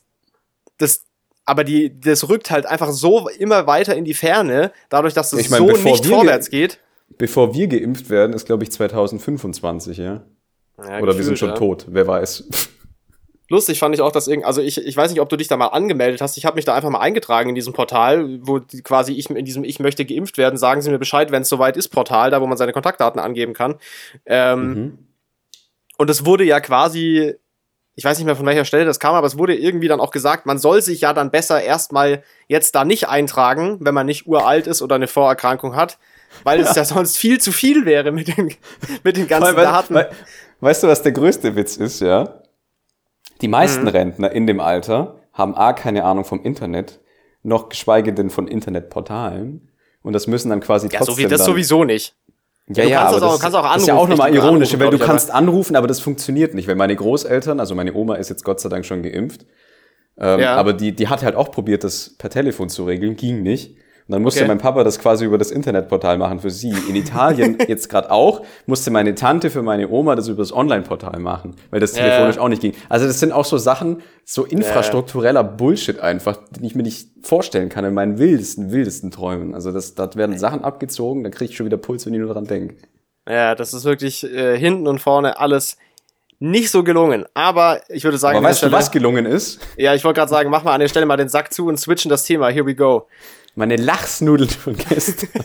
[0.77, 1.03] das,
[1.45, 5.39] aber die, das rückt halt einfach so immer weiter in die Ferne, dadurch, dass es
[5.39, 6.79] ich mein, so nicht vorwärts geht.
[7.17, 10.23] Bevor wir geimpft werden, ist, glaube ich, 2025, ja?
[10.77, 11.55] ja Oder wir sind schon ja.
[11.55, 12.45] tot, wer weiß.
[13.51, 15.57] Lustig fand ich auch, dass irgendwie, also ich, ich weiß nicht, ob du dich da
[15.57, 16.37] mal angemeldet hast.
[16.37, 19.65] Ich habe mich da einfach mal eingetragen in diesem Portal, wo quasi ich in diesem
[19.65, 22.47] Ich möchte geimpft werden, sagen sie mir Bescheid, wenn es soweit ist, Portal, da wo
[22.47, 23.75] man seine Kontaktdaten angeben kann.
[24.25, 24.97] Ähm, mhm.
[26.01, 27.35] Und es wurde ja quasi,
[27.93, 30.09] ich weiß nicht mehr von welcher Stelle das kam, aber es wurde irgendwie dann auch
[30.09, 34.25] gesagt, man soll sich ja dann besser erstmal jetzt da nicht eintragen, wenn man nicht
[34.25, 35.99] uralt ist oder eine Vorerkrankung hat,
[36.43, 38.51] weil es ja sonst viel zu viel wäre mit den,
[39.03, 39.93] mit den ganzen weil, Daten.
[39.93, 40.09] Weil,
[40.61, 42.41] weißt du, was der größte Witz ist, ja?
[43.41, 43.89] Die meisten mhm.
[43.89, 46.99] Rentner in dem Alter haben A, keine Ahnung vom Internet,
[47.43, 49.69] noch geschweige denn von Internetportalen.
[50.01, 51.13] Und das müssen dann quasi ja, trotzdem.
[51.13, 52.15] Ja, so wie das sowieso nicht.
[52.67, 55.31] Ja, ja, aber das, kannst auch anrufen, ist ja auch nochmal ironisch, weil du kannst
[55.31, 58.69] anrufen, aber das funktioniert nicht, weil meine Großeltern, also meine Oma ist jetzt Gott sei
[58.69, 59.45] Dank schon geimpft,
[60.17, 60.55] ähm, ja.
[60.55, 63.75] aber die, die hat halt auch probiert, das per Telefon zu regeln, ging nicht.
[64.11, 64.49] Und dann musste okay.
[64.49, 66.73] mein Papa das quasi über das Internetportal machen für sie.
[66.89, 71.17] In Italien jetzt gerade auch, musste meine Tante für meine Oma das über das Online-Portal
[71.21, 72.03] machen, weil das ja.
[72.03, 72.73] telefonisch auch nicht ging.
[72.89, 77.69] Also das sind auch so Sachen, so infrastruktureller Bullshit einfach, den ich mir nicht vorstellen
[77.69, 79.55] kann in meinen wildesten, wildesten Träumen.
[79.55, 82.33] Also das, da werden Sachen abgezogen, da kriege ich schon wieder Puls, wenn ich nur
[82.33, 82.75] dran denke.
[83.29, 85.77] Ja, das ist wirklich äh, hinten und vorne alles
[86.41, 87.25] nicht so gelungen.
[87.33, 89.61] Aber ich würde sagen, Aber weißt Stelle, du, was gelungen ist?
[89.77, 91.79] Ja, ich wollte gerade sagen, mach mal an der Stelle mal den Sack zu und
[91.79, 92.49] switchen das Thema.
[92.49, 93.07] Here we go.
[93.55, 95.29] Meine Lachsnudeln von gestern.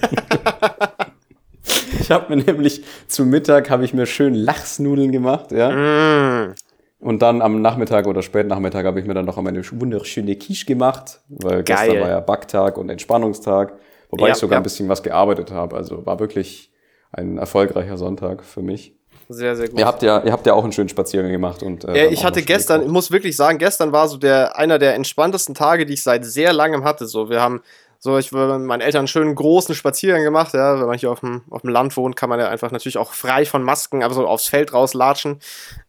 [2.01, 5.71] ich habe mir nämlich zum Mittag habe ich mir schön Lachsnudeln gemacht, ja.
[5.71, 6.55] Mm.
[6.99, 11.21] Und dann am Nachmittag oder Spätnachmittag habe ich mir dann noch meine wunderschöne Quiche gemacht,
[11.29, 11.89] weil Geil.
[11.89, 13.75] gestern war ja Backtag und Entspannungstag,
[14.11, 14.61] wobei ja, ich sogar ja.
[14.61, 15.77] ein bisschen was gearbeitet habe.
[15.77, 16.73] Also war wirklich
[17.13, 18.95] ein erfolgreicher Sonntag für mich.
[19.29, 19.79] Sehr, sehr gut.
[19.79, 21.85] Ihr habt ja, ihr habt ja auch einen schönen Spaziergang gemacht und.
[21.85, 24.95] Äh, ja, ich hatte gestern, ich muss wirklich sagen, gestern war so der einer der
[24.95, 27.07] entspanntesten Tage, die ich seit sehr langem hatte.
[27.07, 27.61] So, wir haben
[28.07, 30.55] so, ich habe mit meinen Eltern einen schönen großen Spaziergang gemacht.
[30.55, 32.99] Ja, wenn man hier auf dem, auf dem Land wohnt, kann man ja einfach natürlich
[32.99, 35.41] auch frei von Masken, aber so aufs Feld rauslatschen.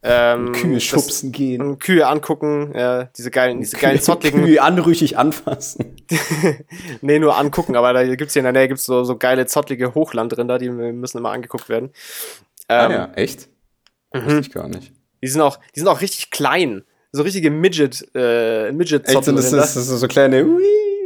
[0.01, 1.77] Ähm, Kühe schubsen gehen.
[1.77, 4.43] Kühe angucken, ja, diese geilen, diese geilen zottligen.
[4.45, 5.95] Kühe anrüchig anfassen.
[7.01, 9.93] nee, nur angucken, aber da gibt's hier in der Nähe gibt's so, so geile zottlige
[9.93, 11.91] Hochlandrinder, die müssen immer angeguckt werden.
[12.67, 13.47] Ah ähm, ah ja, echt?
[14.12, 14.25] Mhm.
[14.25, 14.91] Wusste ich gar nicht.
[15.21, 16.84] Die sind auch, die sind auch richtig klein.
[17.12, 20.43] So richtige Midget, äh, Midget Echt, sind das, das, das so kleine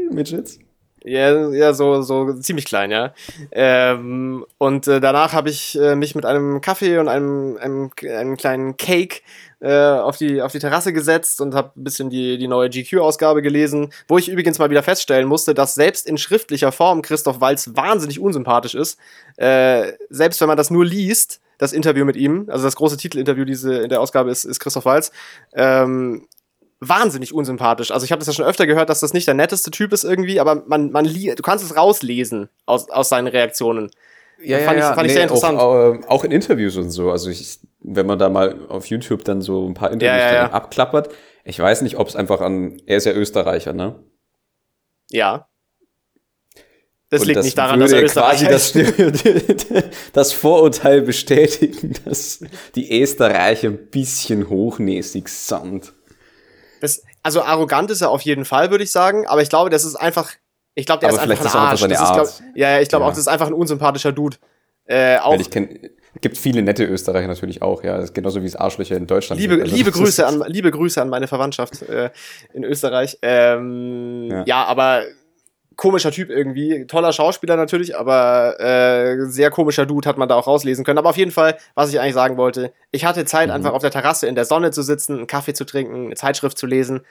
[0.09, 0.57] Midgets?
[1.03, 3.13] Ja, ja, so, so ziemlich klein, ja.
[3.51, 8.37] Ähm, und äh, danach habe ich äh, mich mit einem Kaffee und einem, einem, einem
[8.37, 9.21] kleinen Cake
[9.61, 13.41] äh, auf, die, auf die Terrasse gesetzt und habe ein bisschen die, die neue GQ-Ausgabe
[13.41, 17.71] gelesen, wo ich übrigens mal wieder feststellen musste, dass selbst in schriftlicher Form Christoph Walz
[17.75, 18.99] wahnsinnig unsympathisch ist.
[19.37, 23.45] Äh, selbst wenn man das nur liest, das Interview mit ihm, also das große Titelinterview
[23.45, 25.11] diese, in der Ausgabe ist, ist Christoph Walz,
[25.53, 26.27] ähm,
[26.81, 27.91] wahnsinnig unsympathisch.
[27.91, 30.03] Also ich habe das ja schon öfter gehört, dass das nicht der netteste Typ ist
[30.03, 33.91] irgendwie, aber man, man du kannst es rauslesen aus, aus seinen Reaktionen.
[34.43, 35.59] Ja, fand ja, ich, fand nee, ich sehr interessant.
[35.59, 37.11] Auch, äh, auch, in Interviews und so.
[37.11, 40.51] Also ich, wenn man da mal auf YouTube dann so ein paar Interviews ja, ja,
[40.51, 41.13] abklappert,
[41.43, 43.99] ich weiß nicht, ob es einfach an, er ist ja Österreicher, ne?
[45.11, 45.47] Ja.
[47.09, 48.75] Das und liegt das nicht daran, dass er Österreicher ist.
[48.75, 52.39] Das, das Vorurteil bestätigen, dass
[52.73, 55.93] die Österreicher ein bisschen hochnäsig sind.
[56.81, 59.85] Das, also arrogant ist er auf jeden Fall, würde ich sagen, aber ich glaube, das
[59.85, 60.31] ist einfach,
[60.75, 61.81] ich glaube, der aber ist einfach ein Arsch.
[61.83, 62.27] Ist Art.
[62.27, 63.07] Ist, glaub, ja, ich glaube ja.
[63.07, 64.37] auch, das ist einfach ein unsympathischer Dude.
[64.85, 68.55] Äh, auch, Weil ich kenne, gibt viele nette Österreicher natürlich auch, ja, genauso wie es
[68.55, 69.39] Arschlöcher in Deutschland.
[69.39, 72.09] Liebe, also, liebe Grüße an, liebe Grüße an meine Verwandtschaft äh,
[72.53, 73.17] in Österreich.
[73.21, 74.43] Ähm, ja.
[74.45, 75.03] ja, aber
[75.81, 76.85] komischer Typ irgendwie.
[76.85, 80.99] Toller Schauspieler natürlich, aber äh, sehr komischer Dude hat man da auch rauslesen können.
[80.99, 83.55] Aber auf jeden Fall, was ich eigentlich sagen wollte, ich hatte Zeit, mhm.
[83.55, 86.59] einfach auf der Terrasse in der Sonne zu sitzen, einen Kaffee zu trinken, eine Zeitschrift
[86.59, 87.01] zu lesen.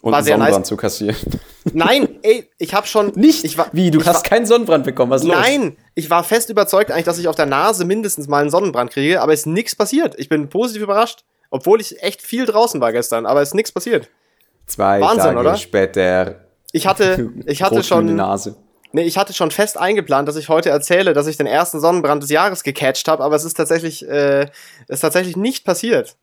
[0.00, 0.68] Und war einen sehr Sonnenbrand nice.
[0.68, 1.16] zu kassieren.
[1.74, 3.12] Nein, ey, ich habe schon.
[3.14, 3.44] Nicht?
[3.44, 5.36] Ich war, Wie, du hast war, keinen Sonnenbrand bekommen, was los?
[5.36, 8.90] Nein, ich war fest überzeugt eigentlich, dass ich auf der Nase mindestens mal einen Sonnenbrand
[8.90, 10.14] kriege, aber es ist nichts passiert.
[10.18, 11.24] Ich bin positiv überrascht.
[11.50, 14.08] Obwohl ich echt viel draußen war gestern, aber es ist nichts passiert.
[14.66, 15.56] Zwei Wahnsinn, Tage oder?
[15.56, 16.43] später
[16.74, 18.16] ich hatte, ich hatte schon.
[18.16, 18.56] Nase.
[18.92, 22.22] Nee, ich hatte schon fest eingeplant, dass ich heute erzähle, dass ich den ersten Sonnenbrand
[22.22, 24.48] des Jahres gecatcht habe, aber es ist tatsächlich, äh,
[24.86, 26.16] ist tatsächlich nicht passiert.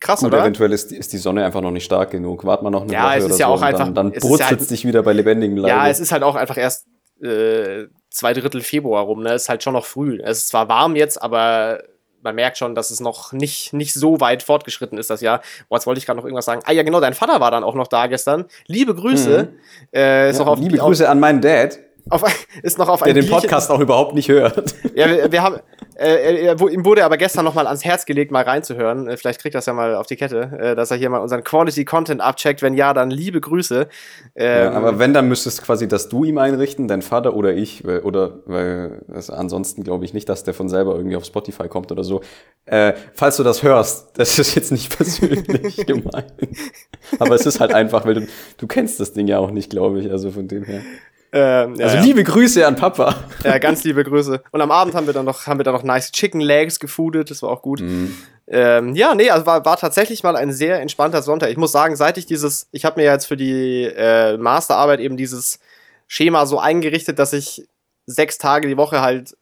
[0.00, 0.42] Krass, Gut, oder?
[0.42, 2.44] eventuell ist, ist die Sonne einfach noch nicht stark genug.
[2.44, 4.40] Wart mal noch eine ja, Woche es ist ja so auch einfach, dann, dann brutzelt
[4.40, 5.70] es halt, dich wieder bei lebendigem Leib.
[5.70, 6.86] Ja, es ist halt auch einfach erst
[7.22, 9.32] äh, zwei Drittel Februar rum, ne?
[9.32, 10.18] Es ist halt schon noch früh.
[10.22, 11.82] Es ist zwar warm jetzt, aber
[12.22, 15.40] man merkt schon, dass es noch nicht, nicht so weit fortgeschritten ist, das Jahr.
[15.68, 16.62] Boah, jetzt wollte ich gerade noch irgendwas sagen.
[16.64, 18.46] Ah ja, genau, dein Vater war dann auch noch da gestern.
[18.66, 19.50] Liebe Grüße.
[19.50, 19.58] Mhm.
[19.92, 21.78] Äh, ist ja, noch auf, liebe Grüße an meinen Dad.
[22.08, 22.22] Auf,
[22.62, 24.74] ist noch auf Der den Podcast auch überhaupt nicht hört.
[24.94, 25.56] Ja, wir, wir haben,
[25.94, 29.08] äh, er, ihm wurde aber gestern noch mal ans Herz gelegt, mal reinzuhören.
[29.08, 31.44] Äh, vielleicht kriegt das ja mal auf die Kette, äh, dass er hier mal unseren
[31.44, 32.60] Quality Content abcheckt.
[32.60, 33.88] Wenn ja, dann liebe Grüße.
[34.34, 37.84] Ähm, ja, aber wenn, dann müsstest quasi dass du ihm einrichten, dein Vater oder ich,
[37.86, 41.92] oder weil also ansonsten glaube ich nicht, dass der von selber irgendwie auf Spotify kommt
[41.92, 42.20] oder so.
[42.66, 46.32] Äh, falls du das hörst, das ist jetzt nicht persönlich gemeint.
[47.18, 48.26] Aber es ist halt einfach, weil du,
[48.58, 50.10] du kennst das Ding ja auch nicht, glaube ich.
[50.10, 50.80] Also von dem her.
[51.32, 52.02] Ähm, ja, also ja.
[52.02, 53.14] liebe Grüße an Papa.
[53.44, 54.42] Ja, ganz liebe Grüße.
[54.50, 57.30] Und am Abend haben wir dann noch, haben wir dann noch nice Chicken Legs gefoodet,
[57.30, 57.80] das war auch gut.
[57.80, 58.16] Mhm.
[58.48, 61.50] Ähm, ja, nee, also war, war tatsächlich mal ein sehr entspannter Sonntag.
[61.50, 65.16] Ich muss sagen, seit ich dieses, ich habe mir jetzt für die äh, Masterarbeit eben
[65.16, 65.60] dieses
[66.08, 67.68] Schema so eingerichtet, dass ich
[68.06, 69.36] sechs Tage die Woche halt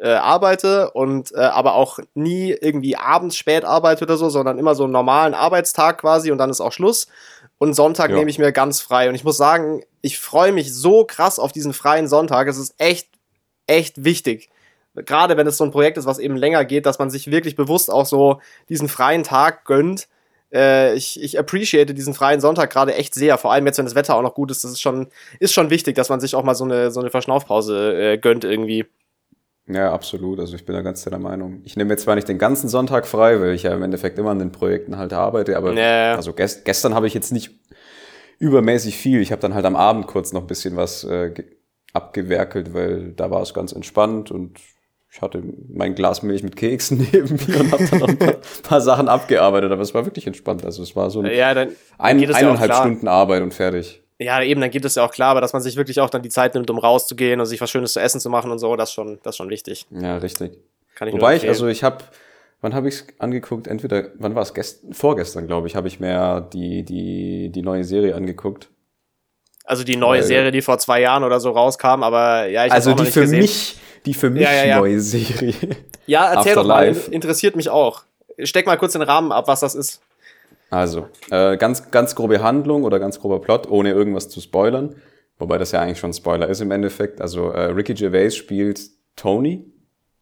[0.00, 4.76] äh, arbeite und äh, aber auch nie irgendwie abends spät arbeite oder so, sondern immer
[4.76, 7.08] so einen normalen Arbeitstag quasi und dann ist auch Schluss.
[7.58, 8.16] Und Sonntag ja.
[8.16, 9.08] nehme ich mir ganz frei.
[9.08, 12.46] Und ich muss sagen, ich freue mich so krass auf diesen freien Sonntag.
[12.46, 13.08] Es ist echt,
[13.66, 14.48] echt wichtig.
[14.94, 17.56] Gerade wenn es so ein Projekt ist, was eben länger geht, dass man sich wirklich
[17.56, 20.08] bewusst auch so diesen freien Tag gönnt.
[20.52, 23.38] Äh, ich, ich appreciate diesen freien Sonntag gerade echt sehr.
[23.38, 24.64] Vor allem jetzt, wenn das Wetter auch noch gut ist.
[24.64, 25.08] Das ist schon,
[25.40, 28.44] ist schon wichtig, dass man sich auch mal so eine, so eine Verschnaufpause äh, gönnt
[28.44, 28.86] irgendwie.
[29.68, 30.40] Ja, absolut.
[30.40, 31.60] Also ich bin da ganz der Meinung.
[31.64, 34.30] Ich nehme jetzt zwar nicht den ganzen Sonntag frei, weil ich ja im Endeffekt immer
[34.30, 35.82] an den Projekten halt arbeite, aber nee.
[35.82, 37.50] also gest gestern habe ich jetzt nicht
[38.38, 39.20] übermäßig viel.
[39.20, 41.32] Ich habe dann halt am Abend kurz noch ein bisschen was äh,
[41.92, 44.58] abgewerkelt, weil da war es ganz entspannt und
[45.10, 48.34] ich hatte mein Glas Milch mit Keksen neben mir und habe dann noch ein paar,
[48.62, 50.64] paar, Sachen abgearbeitet, aber es war wirklich entspannt.
[50.64, 54.02] Also es war so ein, ja, dann, dann ein, eineinhalb ja Stunden Arbeit und fertig.
[54.20, 56.22] Ja, eben, dann geht es ja auch klar, aber dass man sich wirklich auch dann
[56.22, 58.74] die Zeit nimmt, um rauszugehen und sich was Schönes zu essen zu machen und so,
[58.74, 59.86] das ist schon, das ist schon wichtig.
[59.90, 60.58] Ja, richtig.
[60.96, 61.98] Kann ich Wobei ich, also ich habe,
[62.60, 63.68] wann habe ich es angeguckt?
[63.68, 64.80] Entweder, wann war es?
[64.90, 68.68] Vorgestern, glaube ich, habe ich mir die, die, die neue Serie angeguckt.
[69.64, 72.72] Also die neue Weil, Serie, die vor zwei Jahren oder so rauskam, aber ja, ich
[72.72, 73.40] Also die für gesehen.
[73.40, 74.78] mich, die für mich ja, ja, ja.
[74.78, 75.54] neue Serie.
[76.06, 78.02] Ja, erzähl doch mal, interessiert mich auch.
[78.42, 80.00] Steck mal kurz den Rahmen ab, was das ist.
[80.70, 84.96] Also, äh, ganz, ganz grobe Handlung oder ganz grober Plot, ohne irgendwas zu spoilern.
[85.38, 87.20] Wobei das ja eigentlich schon Spoiler ist im Endeffekt.
[87.20, 88.80] Also, äh, Ricky Gervais spielt
[89.16, 89.72] Tony.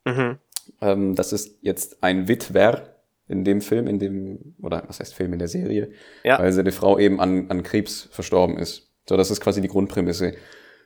[0.05, 0.39] Mhm.
[0.81, 2.97] Ähm, das ist jetzt ein Witwer
[3.29, 5.91] in dem Film, in dem, oder was heißt Film in der Serie,
[6.23, 6.39] ja.
[6.39, 8.93] weil seine Frau eben an, an Krebs verstorben ist.
[9.09, 10.35] So, das ist quasi die Grundprämisse.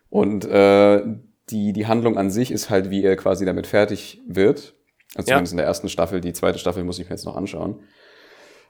[0.09, 1.03] Und äh,
[1.51, 4.75] die, die Handlung an sich ist halt, wie er quasi damit fertig wird.
[5.15, 5.55] Also zumindest ja.
[5.55, 6.21] in der ersten Staffel.
[6.21, 7.81] Die zweite Staffel muss ich mir jetzt noch anschauen.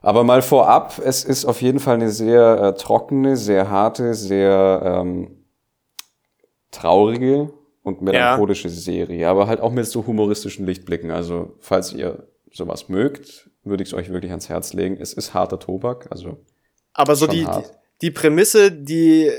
[0.02, 4.82] Aber mal vorab, es ist auf jeden Fall eine sehr äh, trockene, sehr harte, sehr
[4.84, 5.44] ähm,
[6.70, 8.74] traurige und melancholische ja.
[8.74, 11.10] Serie, aber halt auch mit so humoristischen Lichtblicken.
[11.10, 14.96] Also falls ihr sowas mögt, würde ich es euch wirklich ans Herz legen.
[14.98, 16.38] Es ist harter Tobak, also.
[16.94, 17.62] Aber so die, die,
[18.00, 19.30] die Prämisse, die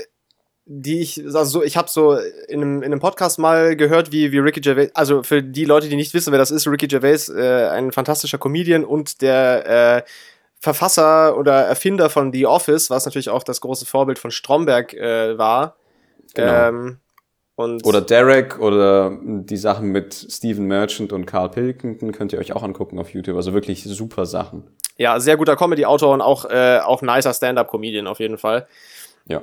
[0.64, 2.16] die ich, also so, ich habe so
[2.48, 5.88] in einem, in einem Podcast mal gehört, wie, wie Ricky Gervais, also für die Leute,
[5.88, 10.02] die nicht wissen, wer das ist, Ricky Gervais, äh, ein fantastischer Comedian und der äh,
[10.62, 15.36] Verfasser oder Erfinder von The Office, was natürlich auch das große Vorbild von Stromberg äh,
[15.36, 15.74] war.
[16.34, 16.68] Genau.
[16.68, 16.98] Ähm,
[17.56, 22.62] oder Derek oder die Sachen mit Stephen Merchant und Carl Pilkington könnt ihr euch auch
[22.62, 23.36] angucken auf YouTube.
[23.36, 24.62] Also wirklich super Sachen.
[24.96, 28.68] Ja, sehr guter Comedy-Autor und auch, äh, auch nicer Stand-Up-Comedian auf jeden Fall.
[29.26, 29.42] Ja.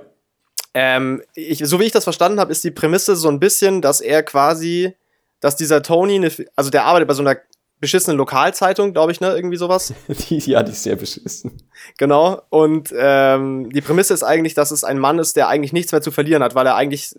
[0.73, 3.99] Ähm, ich, so wie ich das verstanden habe, ist die Prämisse so ein bisschen, dass
[3.99, 4.95] er quasi,
[5.41, 7.37] dass dieser Tony, eine, also der arbeitet bei so einer
[7.79, 9.33] beschissenen Lokalzeitung, glaube ich, ne?
[9.33, 9.93] Irgendwie sowas.
[10.07, 11.61] die, ja, die ist sehr beschissen.
[11.97, 12.41] Genau.
[12.49, 16.01] Und ähm, die Prämisse ist eigentlich, dass es ein Mann ist, der eigentlich nichts mehr
[16.01, 17.15] zu verlieren hat, weil er eigentlich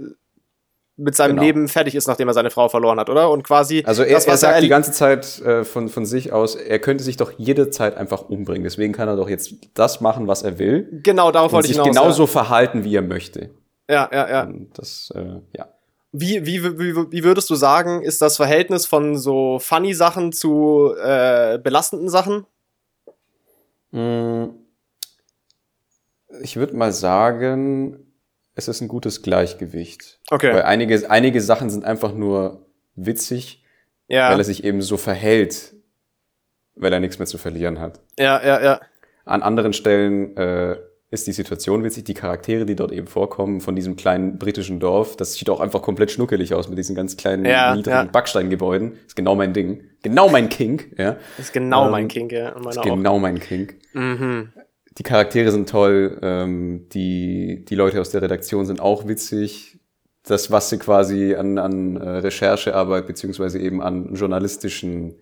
[1.00, 1.42] mit seinem genau.
[1.42, 3.30] Leben fertig ist, nachdem er seine Frau verloren hat, oder?
[3.30, 3.82] Und quasi.
[3.86, 6.78] Also er, das, er sagt er die ganze Zeit äh, von, von sich aus, er
[6.78, 8.64] könnte sich doch jede Zeit einfach umbringen.
[8.64, 11.00] Deswegen kann er doch jetzt das machen, was er will.
[11.02, 11.86] Genau, darauf wollte ich hinaus.
[11.86, 12.26] sich genauso ja.
[12.26, 13.50] verhalten, wie er möchte.
[13.88, 14.42] Ja, ja, ja.
[14.42, 15.68] Und das, äh, ja.
[16.12, 20.92] Wie, wie, wie, wie würdest du sagen, ist das Verhältnis von so funny Sachen zu
[21.00, 22.46] äh, belastenden Sachen?
[23.92, 24.54] Hm.
[26.42, 28.10] Ich würde mal sagen,
[28.54, 30.18] es ist ein gutes Gleichgewicht.
[30.30, 30.52] Okay.
[30.52, 33.64] Weil einige, einige Sachen sind einfach nur witzig,
[34.08, 34.30] ja.
[34.30, 35.74] weil er sich eben so verhält,
[36.74, 38.00] weil er nichts mehr zu verlieren hat.
[38.18, 38.80] Ja, ja, ja.
[39.24, 40.76] An anderen Stellen äh,
[41.10, 45.16] ist die Situation witzig, die Charaktere, die dort eben vorkommen, von diesem kleinen britischen Dorf,
[45.16, 48.04] das sieht auch einfach komplett schnuckelig aus mit diesen ganz kleinen, ja, niedrigen ja.
[48.04, 48.92] Backsteingebäuden.
[49.06, 49.84] Ist genau mein Ding.
[50.02, 51.16] Genau mein King, ja.
[51.36, 52.50] Ist genau ähm, mein King, ja.
[52.50, 53.72] Ist genau mein King.
[53.92, 54.52] Mhm
[55.00, 59.78] die Charaktere sind toll, ähm, die, die Leute aus der Redaktion sind auch witzig.
[60.24, 65.14] Das, was sie quasi an, an äh, Recherchearbeit beziehungsweise eben an journalistischen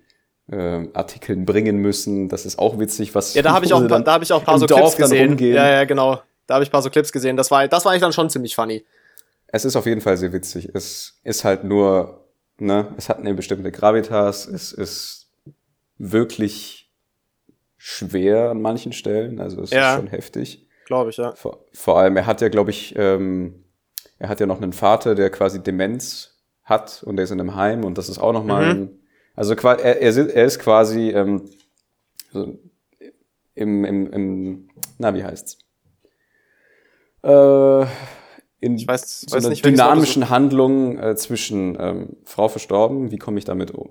[0.50, 4.12] äh, Artikeln bringen müssen, das ist auch witzig, was Ja, da habe ich auch da
[4.12, 5.38] habe ich auch ein paar so Dorf Clips gesehen.
[5.38, 6.20] Ja, ja, genau.
[6.46, 7.36] Da habe ich ein paar so Clips gesehen.
[7.36, 8.84] Das war das war eigentlich dann schon ziemlich funny.
[9.48, 10.70] Es ist auf jeden Fall sehr witzig.
[10.74, 12.24] Es ist halt nur,
[12.58, 15.30] ne, es hat eine bestimmte Gravitas, es ist
[15.96, 16.90] wirklich
[17.76, 19.40] schwer an manchen Stellen.
[19.40, 19.92] Also es ja.
[19.92, 20.66] ist schon heftig.
[20.84, 21.32] Glaube ich, ja.
[21.32, 23.64] Vor, vor, allem, er hat ja, glaube ich, ähm,
[24.18, 27.54] er hat ja noch einen Vater, der quasi Demenz hat und der ist in einem
[27.54, 28.70] Heim und das ist auch nochmal mhm.
[28.70, 28.97] ein,
[29.38, 31.44] also er, er, er ist quasi ähm,
[32.32, 32.58] so
[33.54, 35.58] im, im, im, na, wie heißt's?
[37.22, 37.82] Äh,
[38.60, 43.12] in ich weiß, so weiß einer nicht, dynamischen so Handlung äh, zwischen ähm, Frau verstorben,
[43.12, 43.90] wie komme ich damit um?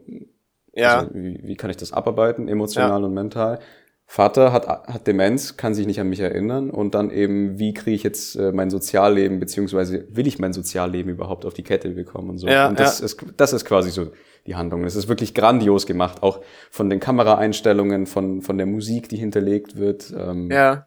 [0.74, 1.00] Ja.
[1.00, 3.06] Also, wie, wie kann ich das abarbeiten, emotional ja.
[3.06, 3.60] und mental?
[4.06, 7.96] Vater hat, hat Demenz, kann sich nicht an mich erinnern und dann eben, wie kriege
[7.96, 12.32] ich jetzt äh, mein Sozialleben, beziehungsweise will ich mein Sozialleben überhaupt auf die Kette bekommen
[12.32, 12.48] und so.
[12.48, 13.06] Ja, und das, ja.
[13.06, 14.12] ist, das ist quasi so
[14.48, 14.86] die Handlung.
[14.86, 19.78] Es ist wirklich grandios gemacht, auch von den Kameraeinstellungen, von, von der Musik, die hinterlegt
[19.78, 20.14] wird.
[20.18, 20.86] Ähm, ja.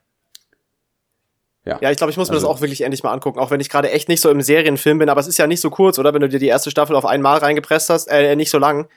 [1.67, 1.79] Ja.
[1.83, 3.61] ja, ich glaube, ich muss mir also, das auch wirklich endlich mal angucken, auch wenn
[3.61, 5.99] ich gerade echt nicht so im Serienfilm bin, aber es ist ja nicht so kurz,
[5.99, 6.15] oder?
[6.15, 8.89] Wenn du dir die erste Staffel auf einmal reingepresst hast, äh, nicht so lang.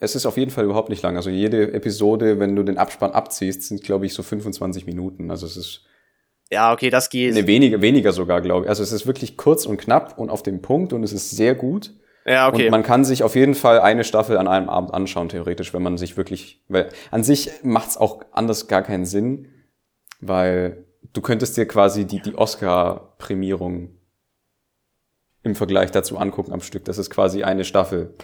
[0.00, 1.16] Es ist auf jeden Fall überhaupt nicht lang.
[1.16, 5.30] Also jede Episode, wenn du den Abspann abziehst, sind, glaube ich, so 25 Minuten.
[5.30, 5.84] Also es ist.
[6.50, 7.34] Ja, okay, das geht.
[7.34, 8.70] Ne, weniger, weniger sogar, glaube ich.
[8.70, 11.54] Also es ist wirklich kurz und knapp und auf dem Punkt und es ist sehr
[11.54, 11.92] gut.
[12.28, 12.66] Ja, okay.
[12.66, 15.82] Und man kann sich auf jeden Fall eine Staffel an einem Abend anschauen, theoretisch, wenn
[15.82, 19.48] man sich wirklich, weil an sich macht es auch anders gar keinen Sinn,
[20.20, 23.90] weil du könntest dir quasi die, die Oscar-Prämierung
[25.42, 26.84] im Vergleich dazu angucken am Stück.
[26.84, 28.14] Das ist quasi eine Staffel.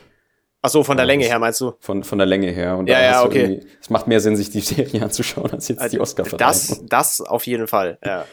[0.60, 1.74] Ach so, von der Länge her meinst du?
[1.80, 2.76] Von, von der Länge her.
[2.76, 3.60] Und ja, ja, okay.
[3.80, 6.82] Es macht mehr Sinn, sich die Serie anzuschauen, als jetzt also, die oscar verleihung Das,
[6.88, 7.98] das auf jeden Fall.
[8.04, 8.24] Ja,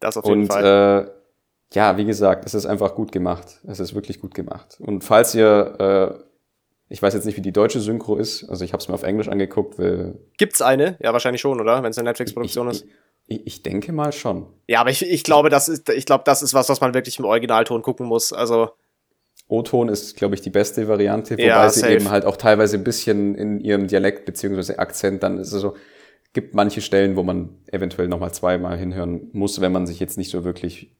[0.00, 1.06] das auf jeden und, Fall.
[1.08, 1.21] Äh,
[1.74, 3.60] ja, wie gesagt, es ist einfach gut gemacht.
[3.66, 4.76] Es ist wirklich gut gemacht.
[4.80, 6.22] Und falls ihr, äh,
[6.88, 9.02] ich weiß jetzt nicht, wie die deutsche Synchro ist, also ich habe es mir auf
[9.02, 9.78] Englisch angeguckt.
[9.78, 10.96] Weil Gibt's eine?
[11.00, 11.82] Ja, wahrscheinlich schon, oder?
[11.82, 12.86] Wenn es eine Netflix-Produktion ist.
[13.26, 14.46] Ich, ich, denke mal schon.
[14.66, 17.18] Ja, aber ich, ich glaube, das ist, ich glaube, das ist was, was man wirklich
[17.18, 18.32] im Originalton gucken muss.
[18.32, 18.70] Also
[19.48, 22.84] O-Ton ist, glaube ich, die beste Variante, wobei ja, sie eben halt auch teilweise ein
[22.84, 25.74] bisschen in ihrem Dialekt beziehungsweise Akzent dann ist es so,
[26.32, 30.30] gibt manche Stellen, wo man eventuell nochmal zweimal hinhören muss, wenn man sich jetzt nicht
[30.30, 30.96] so wirklich,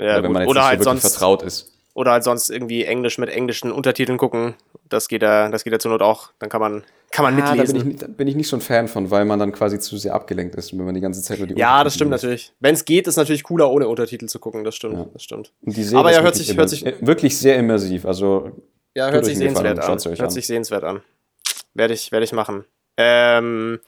[0.00, 1.72] ja, oder wenn man jetzt oder nicht halt so wirklich sonst, vertraut ist.
[1.94, 4.54] Oder halt sonst irgendwie Englisch mit englischen Untertiteln gucken.
[4.88, 6.30] Das geht ja, das geht ja zur Not auch.
[6.38, 7.78] Dann kann man, kann man ah, mitlesen.
[7.78, 9.78] Da bin, ich, da bin ich nicht so ein Fan von, weil man dann quasi
[9.78, 12.22] zu sehr abgelenkt ist, wenn man die ganze Zeit nur die Ja, das stimmt ist.
[12.22, 12.52] natürlich.
[12.60, 14.64] Wenn es geht, ist natürlich cooler, ohne Untertitel zu gucken.
[14.64, 15.06] Das stimmt, ja.
[15.12, 15.52] das stimmt.
[15.62, 18.06] Und die Serie Aber ja, hört sich, hört sich, wirklich sehr immersiv.
[18.06, 18.52] Also,
[18.94, 19.98] ja, hört sich sehenswert an.
[19.98, 20.30] Hört an.
[20.30, 21.02] sich sehenswert an.
[21.74, 22.64] Werde ich, werde ich machen.
[22.96, 23.80] Ähm,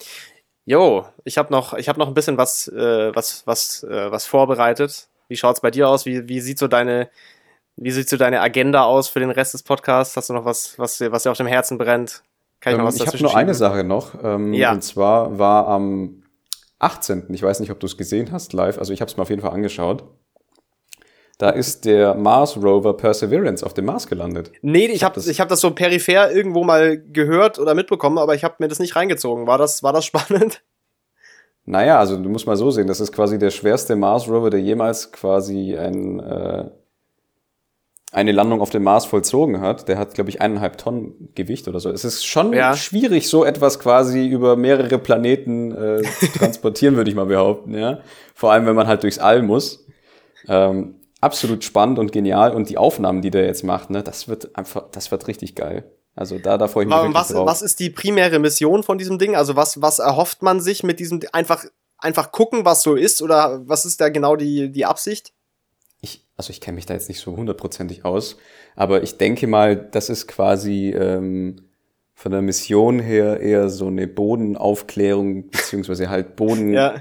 [0.65, 4.27] jo, ich habe noch, ich habe noch ein bisschen was, äh, was, was, äh, was
[4.27, 5.09] vorbereitet.
[5.29, 6.07] Wie schaut's bei dir aus?
[6.07, 7.09] Wie, wie sieht so deine,
[7.77, 10.17] wie sieht so deine Agenda aus für den Rest des Podcasts?
[10.17, 12.23] Hast du noch was, was, was dir auf dem Herzen brennt?
[12.61, 14.15] Kann ich noch ähm, was Ich habe nur eine Sache noch.
[14.23, 14.73] Ähm, ja.
[14.73, 16.23] Und zwar war am
[16.79, 17.27] 18.
[17.31, 18.79] Ich weiß nicht, ob du es gesehen hast live.
[18.79, 20.05] Also ich habe es mir auf jeden Fall angeschaut.
[21.39, 24.53] Da ist der Mars Rover Perseverance auf dem Mars gelandet.
[24.63, 28.45] Nee, ich habe ich hab das so peripher irgendwo mal gehört oder mitbekommen, aber ich
[28.45, 29.47] habe mir das nicht reingezogen.
[29.49, 30.63] War das, war das spannend?
[31.65, 34.61] Naja, also du musst mal so sehen, das ist quasi der schwerste Mars Rover, der
[34.61, 36.65] jemals quasi ein, äh,
[38.11, 39.89] eine Landung auf dem Mars vollzogen hat.
[39.89, 41.89] Der hat, glaube ich, eineinhalb Tonnen Gewicht oder so.
[41.91, 42.77] Es ist schon ja.
[42.77, 47.75] schwierig, so etwas quasi über mehrere Planeten äh, zu transportieren, würde ich mal behaupten.
[47.75, 48.01] Ja?
[48.35, 49.87] Vor allem, wenn man halt durchs All muss.
[50.49, 52.55] Ähm, absolut spannend und genial.
[52.55, 55.85] Und die Aufnahmen, die der jetzt macht, ne, das wird einfach, das wird richtig geil.
[56.15, 57.47] Also da, da freue ich mich Aber was, drauf.
[57.47, 59.35] Was ist die primäre Mission von diesem Ding?
[59.35, 61.65] Also was, was erhofft man sich mit diesem einfach,
[61.99, 63.23] einfach gucken, was so ist?
[63.23, 65.33] Oder was ist da genau die, die Absicht?
[66.01, 68.37] Ich, also ich kenne mich da jetzt nicht so hundertprozentig aus,
[68.75, 71.69] aber ich denke mal, das ist quasi ähm,
[72.15, 76.73] von der Mission her eher so eine Bodenaufklärung, beziehungsweise halt Boden.
[76.73, 76.97] ja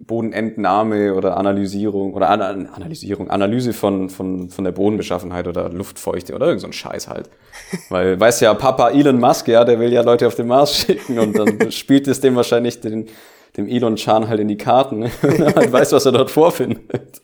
[0.00, 6.46] Bodenentnahme oder Analysierung oder An Analysierung, Analyse von, von, von der Bodenbeschaffenheit oder Luftfeuchte oder
[6.46, 7.28] irgend so ein Scheiß halt.
[7.88, 11.18] Weil, weiß ja, Papa Elon Musk, ja, der will ja Leute auf den Mars schicken
[11.18, 13.08] und dann spielt es dem wahrscheinlich den,
[13.56, 15.10] dem Elon Chan halt in die Karten, ne?
[15.20, 17.22] wenn er halt weiß, was er dort vorfindet.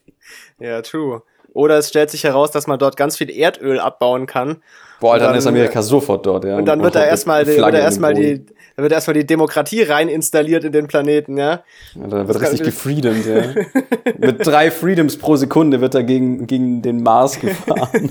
[0.58, 1.22] Ja, true.
[1.52, 4.62] Oder es stellt sich heraus, dass man dort ganz viel Erdöl abbauen kann.
[5.00, 6.56] Boah, dann, dann, ist Amerika sofort dort, ja.
[6.56, 10.08] Und dann wird da erstmal, wird da erstmal die, da wird erstmal die Demokratie rein
[10.08, 11.62] installiert in den Planeten, ja.
[11.94, 13.54] ja da wird das richtig gefreedomt, ja.
[14.18, 18.08] Mit drei Freedoms pro Sekunde wird er gegen, gegen den Mars gefahren.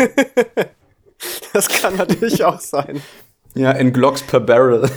[1.54, 3.02] das kann natürlich auch sein.
[3.56, 4.90] Ja, in Glocks per Barrel.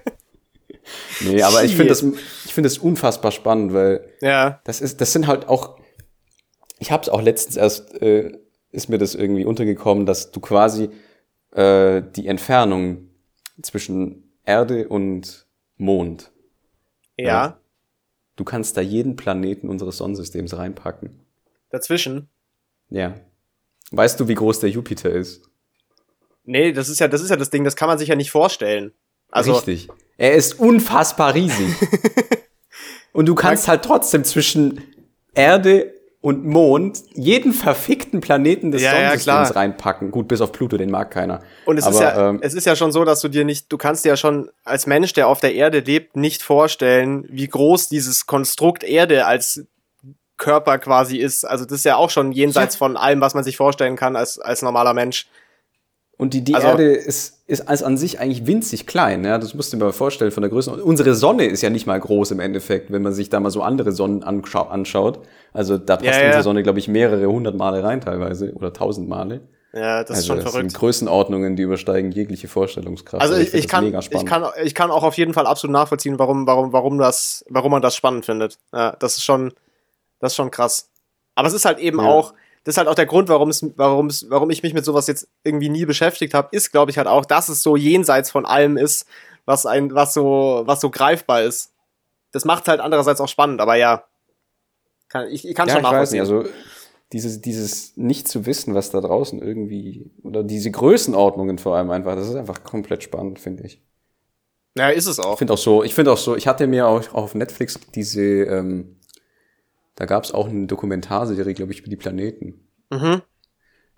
[1.20, 2.02] nee, aber ich finde das,
[2.44, 4.60] ich finde das unfassbar spannend, weil ja.
[4.64, 5.78] das ist, das sind halt auch,
[6.78, 8.32] ich habe es auch letztens erst, äh,
[8.72, 10.90] ist mir das irgendwie untergekommen, dass du quasi
[11.52, 13.08] äh, die Entfernung
[13.60, 16.32] zwischen Erde und Mond.
[17.16, 17.26] Ja.
[17.26, 17.60] ja.
[18.36, 21.20] Du kannst da jeden Planeten unseres Sonnensystems reinpacken.
[21.70, 22.28] Dazwischen?
[22.88, 23.20] Ja.
[23.90, 25.42] Weißt du, wie groß der Jupiter ist?
[26.44, 28.30] Nee, das ist ja, das ist ja das Ding, das kann man sich ja nicht
[28.30, 28.92] vorstellen.
[29.30, 29.88] Also Richtig.
[30.16, 31.74] Er ist unfassbar riesig.
[33.12, 34.82] und du kannst halt trotzdem zwischen
[35.34, 40.12] Erde und Mond jeden verfickten Planeten des ja, Sonnensystems ja, reinpacken.
[40.12, 41.40] Gut, bis auf Pluto, den mag keiner.
[41.66, 43.70] Und es, Aber, ist ja, ähm, es ist ja schon so, dass du dir nicht,
[43.70, 47.48] du kannst dir ja schon als Mensch, der auf der Erde lebt, nicht vorstellen, wie
[47.48, 49.66] groß dieses Konstrukt Erde als
[50.38, 51.44] Körper quasi ist.
[51.44, 52.78] Also das ist ja auch schon jenseits ja.
[52.78, 55.26] von allem, was man sich vorstellen kann als, als normaler Mensch.
[56.22, 59.24] Und die, die also, Erde ist, ist als an sich eigentlich winzig klein.
[59.24, 59.38] Ja?
[59.38, 60.70] Das musst du dir mal vorstellen von der Größe.
[60.70, 63.50] Und unsere Sonne ist ja nicht mal groß im Endeffekt, wenn man sich da mal
[63.50, 65.18] so andere Sonnen anschaut.
[65.52, 66.26] Also da passt ja, ja.
[66.26, 69.40] unsere Sonne, glaube ich, mehrere hundert Male rein teilweise oder tausend Male.
[69.72, 70.70] Ja, das also ist schon das verrückt.
[70.70, 73.20] Sind Größenordnungen, die übersteigen jegliche Vorstellungskraft.
[73.20, 76.20] Also ich, ich, ich kann, ich kann, ich kann auch auf jeden Fall absolut nachvollziehen,
[76.20, 78.60] warum, warum, warum das, warum man das spannend findet.
[78.72, 79.54] Ja, das ist schon,
[80.20, 80.88] das ist schon krass.
[81.34, 82.06] Aber es ist halt eben ja.
[82.06, 82.32] auch,
[82.64, 85.06] das ist halt auch der Grund, warum es, warum es, warum ich mich mit sowas
[85.06, 88.46] jetzt irgendwie nie beschäftigt habe, ist, glaube ich, halt auch, dass es so jenseits von
[88.46, 89.06] allem ist,
[89.44, 91.72] was ein, was so, was so greifbar ist.
[92.30, 94.04] Das macht halt andererseits auch spannend, aber ja.
[95.08, 96.20] Kann, ich, ich kann ja, schon nachvollziehen.
[96.20, 96.44] also
[97.12, 102.14] dieses, dieses nicht zu wissen, was da draußen irgendwie, oder diese Größenordnungen vor allem einfach,
[102.14, 103.82] das ist einfach komplett spannend, finde ich.
[104.76, 105.32] Ja, ist es auch.
[105.32, 107.78] Ich finde auch so, ich finde auch so, ich hatte mir auch, auch auf Netflix
[107.94, 108.96] diese, ähm,
[110.02, 112.54] da gab es auch eine Dokumentarserie, glaube ich, über die Planeten.
[112.90, 113.22] Mhm.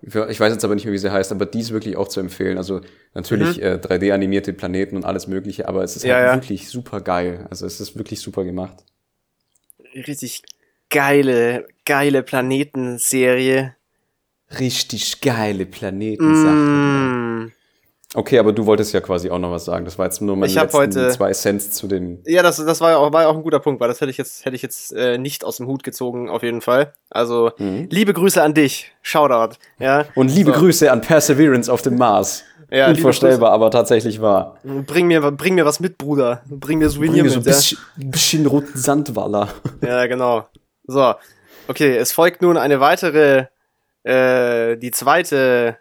[0.03, 2.19] Ich weiß jetzt aber nicht mehr, wie sie heißt, aber die ist wirklich auch zu
[2.19, 2.59] empfehlen.
[2.59, 2.81] Also
[3.15, 3.63] natürlich mhm.
[3.63, 6.35] äh, 3D-animierte Planeten und alles Mögliche, aber es ist ja, halt ja.
[6.35, 7.47] wirklich super geil.
[7.49, 8.85] Also es ist wirklich super gemacht.
[9.95, 10.43] Richtig
[10.91, 13.75] geile, geile Planetenserie.
[14.59, 17.45] Richtig geile Planetensachen.
[17.45, 17.51] Mm.
[18.15, 19.83] Okay, aber du wolltest ja quasi auch noch was sagen.
[19.83, 22.23] Das war jetzt nur meine ich letzten heute, zwei Cents zu den.
[22.25, 24.09] Ja, das, das war ja auch, war ja auch ein guter Punkt, weil das hätte
[24.09, 26.93] ich jetzt, hätte ich jetzt äh, nicht aus dem Hut gezogen, auf jeden Fall.
[27.09, 27.87] Also, mhm.
[27.91, 28.93] liebe Grüße an dich.
[29.01, 29.57] Shoutout.
[29.79, 30.05] Ja.
[30.15, 30.59] Und liebe so.
[30.59, 32.43] Grüße an Perseverance auf dem Mars.
[32.71, 34.57] Ja, Unvorstellbar, aber tatsächlich wahr.
[34.63, 36.41] Bring mir, bring mir was mit, Bruder.
[36.49, 37.47] Bring mir Souvenir bring mir so mit.
[37.47, 38.07] Ein bisschen, ja.
[38.09, 39.49] bisschen roten Sandwaller.
[39.85, 40.47] Ja, genau.
[40.87, 41.13] So.
[41.67, 43.45] Okay, es folgt nun eine weitere,
[44.03, 45.77] äh, die zweite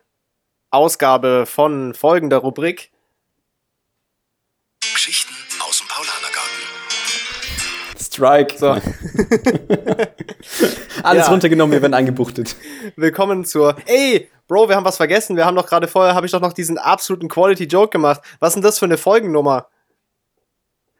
[0.74, 2.90] Ausgabe von folgender Rubrik.
[4.80, 6.50] Geschichten aus dem Paulanergarten.
[8.00, 8.58] Strike.
[8.58, 8.70] So.
[11.04, 11.30] Alles ja.
[11.30, 12.56] runtergenommen, wir werden eingebuchtet.
[12.96, 13.76] Willkommen zur.
[13.86, 15.36] Ey, Bro, wir haben was vergessen.
[15.36, 18.20] Wir haben doch gerade vorher, habe ich doch noch diesen absoluten Quality Joke gemacht.
[18.40, 19.68] Was ist denn das für eine Folgennummer?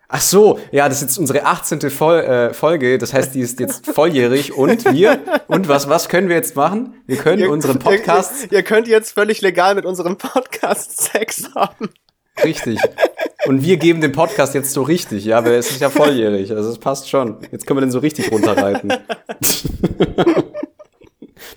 [0.09, 1.81] Ach so, ja, das ist jetzt unsere 18.
[1.91, 2.99] Vol äh, Folge.
[2.99, 6.95] Das heißt, die ist jetzt volljährig und wir, und was, was können wir jetzt machen?
[7.07, 8.45] Wir können ihr, unseren Podcast.
[8.51, 11.89] Ihr, ihr, könnt jetzt völlig legal mit unserem Podcast Sex haben.
[12.43, 12.79] Richtig.
[13.47, 16.51] Und wir geben den Podcast jetzt so richtig, ja, weil es ist ja volljährig.
[16.53, 17.39] Also es passt schon.
[17.51, 18.93] Jetzt können wir den so richtig runterreiten.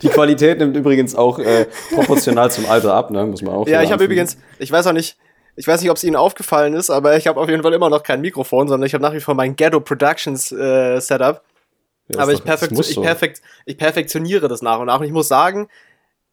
[0.02, 3.26] Die Qualität nimmt übrigens auch äh, proportional zum Alter ab, ne?
[3.26, 3.68] Muss man auch.
[3.68, 5.18] Ja, ich habe übrigens, ich weiß auch nicht,
[5.58, 7.90] Ich weiß nicht, ob es Ihnen aufgefallen ist, aber ich habe auf jeden Fall immer
[7.90, 11.42] noch kein Mikrofon, sondern ich habe nach wie vor mein Ghetto Productions äh, Setup.
[12.10, 15.00] Ja, aber ich, perfekt, ich, perfekt, ich perfektioniere das nach und nach.
[15.00, 15.68] Und ich muss sagen,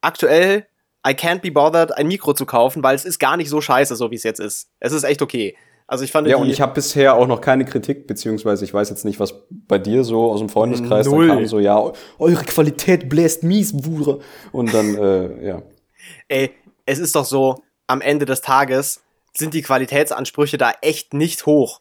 [0.03, 0.67] aktuell,
[1.07, 3.97] I can't be bothered, ein Mikro zu kaufen, weil es ist gar nicht so scheiße,
[3.97, 4.69] so wie es jetzt ist.
[4.79, 5.57] Es ist echt okay.
[5.87, 8.89] Also ich fand ja, und ich habe bisher auch noch keine Kritik, beziehungsweise ich weiß
[8.89, 11.29] jetzt nicht, was bei dir so aus dem Freundeskreis Null.
[11.29, 14.19] da kam, so, ja, eure Qualität bläst mies, Bruder.
[14.53, 15.63] Und dann, äh, ja.
[16.29, 16.53] Ey,
[16.87, 19.03] es ist doch so, am Ende des Tages
[19.37, 21.81] sind die Qualitätsansprüche da echt nicht hoch.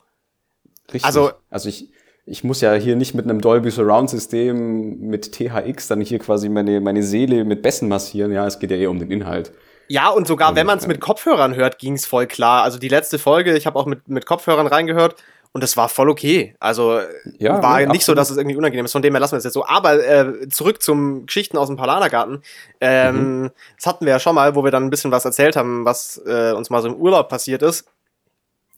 [0.87, 1.05] Richtig.
[1.05, 1.89] Also, also ich,
[2.25, 6.49] ich muss ja hier nicht mit einem Dolby Surround System mit THX dann hier quasi
[6.49, 8.31] meine, meine Seele mit Bässen massieren.
[8.31, 9.51] Ja, es geht ja eher um den Inhalt.
[9.87, 12.63] Ja, und sogar wenn man es mit Kopfhörern hört, ging es voll klar.
[12.63, 15.15] Also die letzte Folge, ich habe auch mit, mit Kopfhörern reingehört
[15.53, 16.55] und das war voll okay.
[16.59, 16.99] Also
[17.37, 18.03] ja, war nee, nicht absolut.
[18.05, 18.91] so, dass es irgendwie unangenehm ist.
[18.91, 19.65] Von dem her lassen wir es jetzt so.
[19.67, 22.41] Aber äh, zurück zum Geschichten aus dem Paulanergarten.
[22.81, 23.51] Ähm, mhm.
[23.77, 26.19] Das hatten wir ja schon mal, wo wir dann ein bisschen was erzählt haben, was
[26.25, 27.87] äh, uns mal so im Urlaub passiert ist.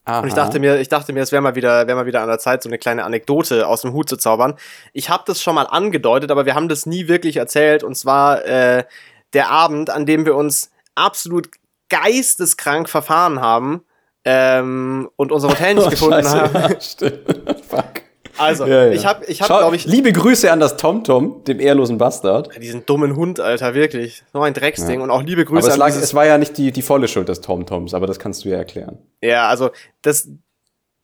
[0.04, 0.20] Aha.
[0.20, 2.28] Und ich dachte mir, ich dachte mir, es wäre mal wieder, wäre mal wieder an
[2.28, 4.56] der Zeit, so eine kleine Anekdote aus dem Hut zu zaubern.
[4.92, 7.84] Ich habe das schon mal angedeutet, aber wir haben das nie wirklich erzählt.
[7.84, 8.84] Und zwar äh,
[9.32, 11.48] der Abend, an dem wir uns absolut
[11.88, 13.86] geisteskrank verfahren haben
[14.26, 16.54] ähm, und unser Hotel nicht oh, gefunden Scheiße, haben.
[16.54, 17.22] Ja, stimmt.
[17.70, 18.06] Fuck.
[18.38, 18.92] Also, ja, ja.
[18.92, 19.86] ich habe, ich hab, glaube ich.
[19.86, 22.50] Liebe Grüße an das TomTom, dem ehrlosen Bastard.
[22.62, 24.24] Diesen dummen Hund, Alter, wirklich.
[24.34, 25.00] So ein Drecksding.
[25.00, 27.30] Und auch liebe Grüße aber es, lag, es war ja nicht die, die volle Schuld
[27.30, 28.98] des TomToms, aber das kannst du ja erklären.
[29.22, 29.70] Ja, also,
[30.02, 30.28] das,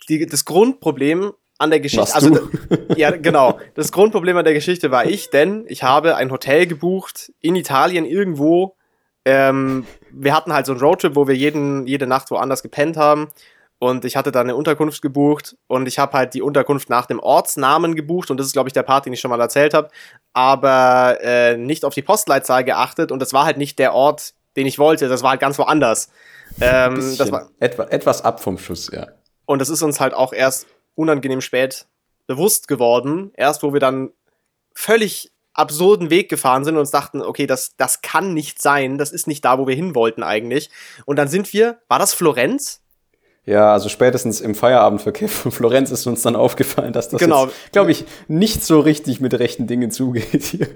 [0.10, 2.40] die, das Grundproblem an der Geschichte, also,
[2.98, 3.60] ja, genau.
[3.76, 8.06] Das Grundproblem an der Geschichte war ich, denn ich habe ein Hotel gebucht in Italien
[8.06, 8.76] irgendwo
[9.26, 13.30] ähm, wir hatten halt so einen Roadtrip, wo wir jeden, jede Nacht woanders gepennt haben.
[13.80, 17.20] Und ich hatte da eine Unterkunft gebucht und ich habe halt die Unterkunft nach dem
[17.20, 19.90] Ortsnamen gebucht und das ist, glaube ich, der Part, den ich schon mal erzählt habe,
[20.34, 24.68] aber äh, nicht auf die Postleitzahl geachtet und das war halt nicht der Ort, den
[24.68, 26.12] ich wollte, das war halt ganz woanders.
[26.60, 29.08] Ähm, das war, Etwa, etwas ab vom Schuss, ja.
[29.46, 31.88] Und das ist uns halt auch erst unangenehm spät
[32.28, 34.12] bewusst geworden, erst wo wir dann
[34.76, 39.12] völlig absurden Weg gefahren sind und uns dachten, okay, das, das kann nicht sein, das
[39.12, 40.70] ist nicht da, wo wir hin wollten eigentlich.
[41.06, 42.82] Und dann sind wir, war das Florenz?
[43.46, 47.50] Ja, also spätestens im Feierabendverkehr von Florenz ist uns dann aufgefallen, dass das, genau.
[47.72, 50.68] glaube ich, nicht so richtig mit rechten Dingen zugeht hier.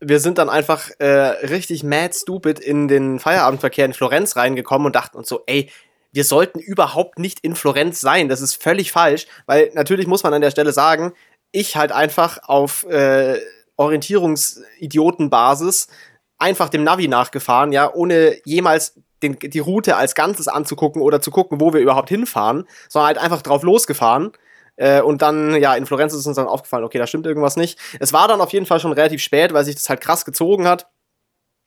[0.00, 4.94] Wir sind dann einfach äh, richtig mad stupid in den Feierabendverkehr in Florenz reingekommen und
[4.94, 5.70] dachten uns so, ey,
[6.12, 8.28] wir sollten überhaupt nicht in Florenz sein.
[8.28, 11.12] Das ist völlig falsch, weil natürlich muss man an der Stelle sagen,
[11.50, 13.38] ich halt einfach auf äh,
[13.78, 15.88] Orientierungsidiotenbasis
[16.36, 21.30] einfach dem Navi nachgefahren, ja, ohne jemals den, die Route als Ganzes anzugucken oder zu
[21.30, 24.32] gucken, wo wir überhaupt hinfahren, sondern halt einfach drauf losgefahren.
[24.76, 27.78] Äh, und dann, ja, in Florenz ist uns dann aufgefallen, okay, da stimmt irgendwas nicht.
[27.98, 30.68] Es war dann auf jeden Fall schon relativ spät, weil sich das halt krass gezogen
[30.68, 30.86] hat.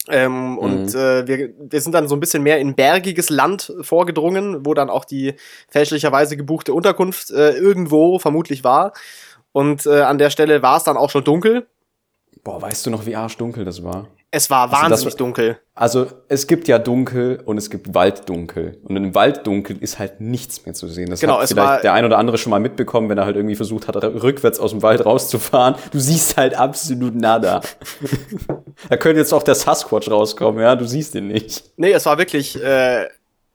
[0.08, 0.58] Ähm, mhm.
[0.58, 4.74] Und äh, wir, wir sind dann so ein bisschen mehr in bergiges Land vorgedrungen, wo
[4.74, 5.36] dann auch die
[5.68, 8.94] fälschlicherweise gebuchte Unterkunft äh, irgendwo vermutlich war.
[9.52, 11.68] Und äh, an der Stelle war es dann auch schon dunkel.
[12.44, 14.08] Boah, weißt du noch, wie arschdunkel das war?
[14.34, 15.60] Es war wahnsinnig also das, dunkel.
[15.76, 18.80] Also es gibt ja dunkel und es gibt Walddunkel.
[18.86, 21.10] Und im Walddunkel ist halt nichts mehr zu sehen.
[21.10, 23.58] Das genau, hat vielleicht der ein oder andere schon mal mitbekommen, wenn er halt irgendwie
[23.58, 25.76] versucht hat, rückwärts aus dem Wald rauszufahren.
[25.92, 27.60] Du siehst halt absolut nada.
[28.90, 31.66] da könnte jetzt auch der Sasquatch rauskommen, ja, du siehst ihn nicht.
[31.76, 33.08] Nee, es war wirklich, äh,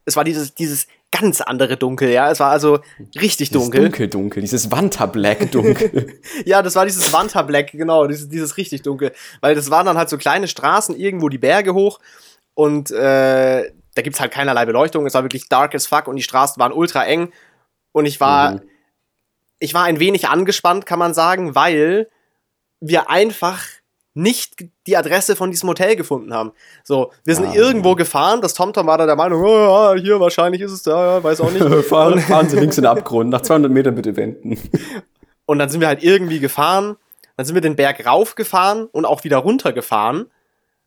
[0.07, 2.30] es war dieses, dieses ganz andere Dunkel, ja.
[2.30, 2.78] Es war also
[3.20, 3.82] richtig dieses dunkel.
[3.82, 6.20] Dunkel, dunkel, dieses Wanta-Black dunkel.
[6.44, 9.12] ja, das war dieses Wanta-Black, genau, dieses, dieses richtig dunkel.
[9.40, 11.98] Weil das waren dann halt so kleine Straßen, irgendwo die Berge hoch
[12.54, 15.07] und äh, da gibt's halt keinerlei Beleuchtung.
[15.07, 17.32] Es war wirklich dark as fuck und die Straßen waren ultra eng.
[17.92, 18.62] Und ich war, mhm.
[19.59, 22.09] ich war ein wenig angespannt, kann man sagen, weil
[22.78, 23.64] wir einfach
[24.16, 26.52] nicht die Adresse von diesem Hotel gefunden haben.
[26.82, 30.62] So, wir sind ah, irgendwo gefahren, das TomTom war da der Meinung, oh, hier wahrscheinlich
[30.62, 31.62] ist es da, weiß auch nicht.
[31.86, 34.58] fahren, fahren Sie links in den Abgrund, nach 200 Metern bitte wenden.
[35.44, 36.96] Und dann sind wir halt irgendwie gefahren,
[37.36, 40.30] dann sind wir den Berg raufgefahren und auch wieder runtergefahren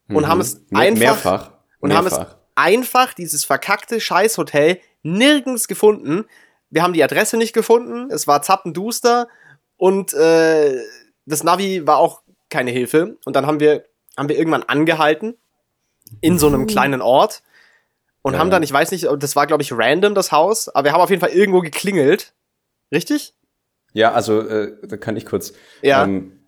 [0.09, 0.27] und mhm.
[0.27, 2.17] haben es einfach mehrfach und mehrfach.
[2.17, 6.25] haben es einfach dieses verkackte Scheißhotel nirgends gefunden.
[6.71, 9.30] Wir haben die Adresse nicht gefunden, es war zappenduster
[9.77, 10.75] und äh,
[11.25, 13.18] das Navi war auch keine Hilfe.
[13.26, 13.86] Und dann haben wir,
[14.18, 15.36] haben wir irgendwann angehalten
[16.22, 16.68] in so einem mhm.
[16.68, 17.43] kleinen Ort
[18.22, 18.39] und ja.
[18.39, 21.02] haben dann, ich weiß nicht, das war glaube ich random das Haus, aber wir haben
[21.02, 22.34] auf jeden Fall irgendwo geklingelt.
[22.91, 23.34] Richtig?
[23.93, 25.54] Ja, also äh, da kann ich kurz.
[25.82, 26.04] Ja.
[26.04, 26.39] Ähm,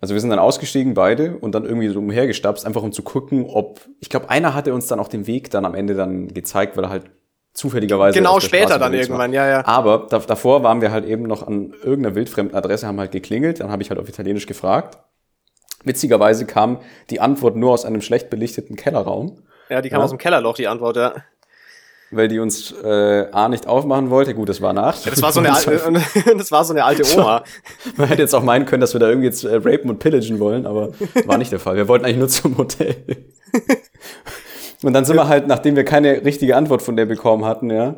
[0.00, 3.44] also wir sind dann ausgestiegen beide und dann irgendwie so umhergestapst, einfach um zu gucken,
[3.46, 6.76] ob ich glaube, einer hatte uns dann auch den Weg dann am Ende dann gezeigt,
[6.76, 7.10] weil er halt
[7.52, 9.66] zufälligerweise genau später dann irgendwann, ja ja.
[9.66, 13.60] Aber da, davor waren wir halt eben noch an irgendeiner wildfremden Adresse, haben halt geklingelt,
[13.60, 14.98] dann habe ich halt auf Italienisch gefragt
[15.84, 16.78] Witzigerweise kam
[17.08, 19.38] die Antwort nur aus einem schlecht belichteten Kellerraum.
[19.68, 20.04] Ja, die kam ja.
[20.04, 21.14] aus dem Kellerloch, die Antwort, ja.
[22.10, 24.34] weil die uns äh, A nicht aufmachen wollte.
[24.34, 25.04] Gut, das war Nacht.
[25.04, 25.80] Ja, das, war so eine alte,
[26.36, 27.44] das war so eine alte Oma.
[27.96, 30.38] Man hätte jetzt auch meinen können, dass wir da irgendwie jetzt äh, rapen und pillagen
[30.38, 30.90] wollen, aber
[31.24, 31.76] war nicht der Fall.
[31.76, 32.96] Wir wollten eigentlich nur zum Hotel.
[34.82, 37.96] und dann sind wir halt, nachdem wir keine richtige Antwort von der bekommen hatten, ja,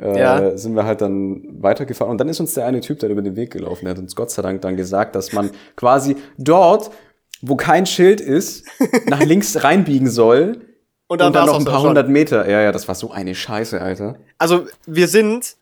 [0.00, 0.56] äh, ja.
[0.56, 2.10] sind wir halt dann weitergefahren.
[2.10, 4.16] Und dann ist uns der eine Typ, der über den Weg gelaufen, der hat uns
[4.16, 6.90] Gott sei Dank dann gesagt, dass man quasi dort,
[7.46, 8.64] wo kein Schild ist,
[9.06, 10.60] nach links reinbiegen soll.
[11.06, 12.48] Und dann, und dann noch ein paar hundert Meter.
[12.48, 14.16] Ja, ja, das war so eine Scheiße, Alter.
[14.38, 15.56] Also wir sind,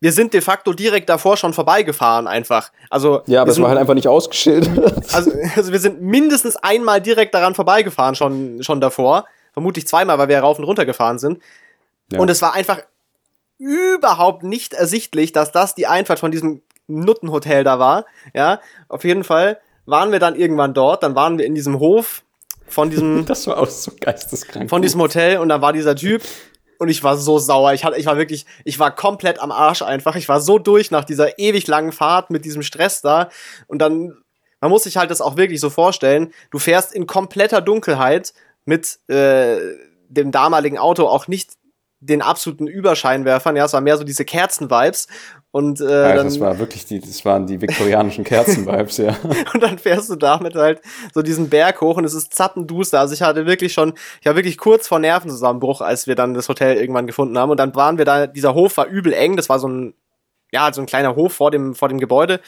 [0.00, 2.72] wir sind de facto direkt davor schon vorbeigefahren einfach.
[2.88, 5.02] Also ja, aber es war halt einfach nicht ausgeschildert.
[5.12, 9.26] Also, also wir sind mindestens einmal direkt daran vorbeigefahren schon schon davor.
[9.52, 11.42] Vermutlich zweimal, weil wir rauf und runter gefahren sind.
[12.10, 12.18] Ja.
[12.20, 12.80] Und es war einfach
[13.58, 18.06] überhaupt nicht ersichtlich, dass das die Einfahrt von diesem Nuttenhotel da war.
[18.32, 22.22] Ja, auf jeden Fall waren wir dann irgendwann dort, dann waren wir in diesem Hof
[22.66, 23.24] von diesem.
[23.26, 24.70] das war auch so geisteskrank.
[24.70, 26.22] Von diesem Hotel und da war dieser Typ
[26.78, 27.72] und ich war so sauer.
[27.72, 30.16] Ich hatte, ich war wirklich, ich war komplett am Arsch einfach.
[30.16, 33.28] Ich war so durch nach dieser ewig langen Fahrt mit diesem Stress da
[33.66, 34.18] und dann,
[34.60, 36.32] man muss sich halt das auch wirklich so vorstellen.
[36.50, 38.32] Du fährst in kompletter Dunkelheit
[38.64, 39.58] mit äh,
[40.08, 41.50] dem damaligen Auto auch nicht
[42.00, 45.06] den absoluten Überscheinwerfern, ja, es war mehr so diese Kerzen-Vibes
[45.52, 49.14] und äh, ja, dann, das war wirklich die, das waren die viktorianischen Kerzen-Vibes, ja.
[49.52, 50.80] und dann fährst du damit halt
[51.12, 52.98] so diesen Berg hoch und es ist zappenduster.
[52.98, 56.48] Also ich hatte wirklich schon, ich war wirklich kurz vor Nervenzusammenbruch, als wir dann das
[56.48, 57.50] Hotel irgendwann gefunden haben.
[57.50, 59.92] Und dann waren wir da, dieser Hof war übel eng, das war so ein,
[60.52, 62.40] ja, so ein kleiner Hof vor dem, vor dem Gebäude.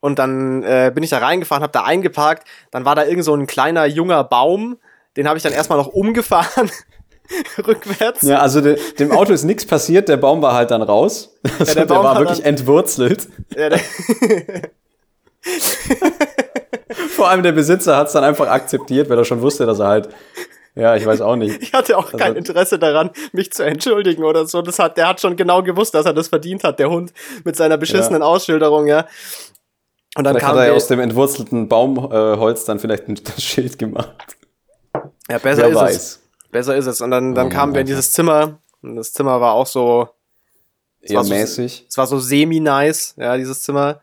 [0.00, 3.34] Und dann äh, bin ich da reingefahren, hab da eingeparkt, dann war da irgend so
[3.34, 4.78] ein kleiner junger Baum,
[5.18, 6.70] den habe ich dann erstmal noch umgefahren
[7.66, 8.22] rückwärts.
[8.22, 11.38] Ja, also de, dem Auto ist nichts passiert, der Baum war halt dann raus.
[11.58, 13.28] Also ja, der, der war wirklich dann, entwurzelt.
[13.56, 13.80] Ja, der
[17.10, 19.86] Vor allem der Besitzer hat es dann einfach akzeptiert, weil er schon wusste, dass er
[19.86, 20.08] halt
[20.76, 21.60] ja, ich weiß auch nicht.
[21.62, 24.62] Ich hatte auch also, kein Interesse daran, mich zu entschuldigen oder so.
[24.62, 27.12] Das hat, der hat schon genau gewusst, dass er das verdient hat, der Hund,
[27.44, 28.28] mit seiner beschissenen ja.
[28.28, 29.06] Ausschilderung, ja.
[30.16, 34.36] Und dann vielleicht kam hat er aus dem entwurzelten Baumholz dann vielleicht ein Schild gemacht.
[35.28, 35.96] Ja, besser Wer ist weiß.
[35.96, 36.29] es.
[36.50, 37.00] Besser ist es.
[37.00, 38.58] Und dann, dann oh, kamen wir in dieses Zimmer.
[38.82, 40.08] Und das Zimmer war auch so.
[41.00, 41.78] Eher mäßig.
[41.78, 44.02] So, es war so semi-nice, ja, dieses Zimmer.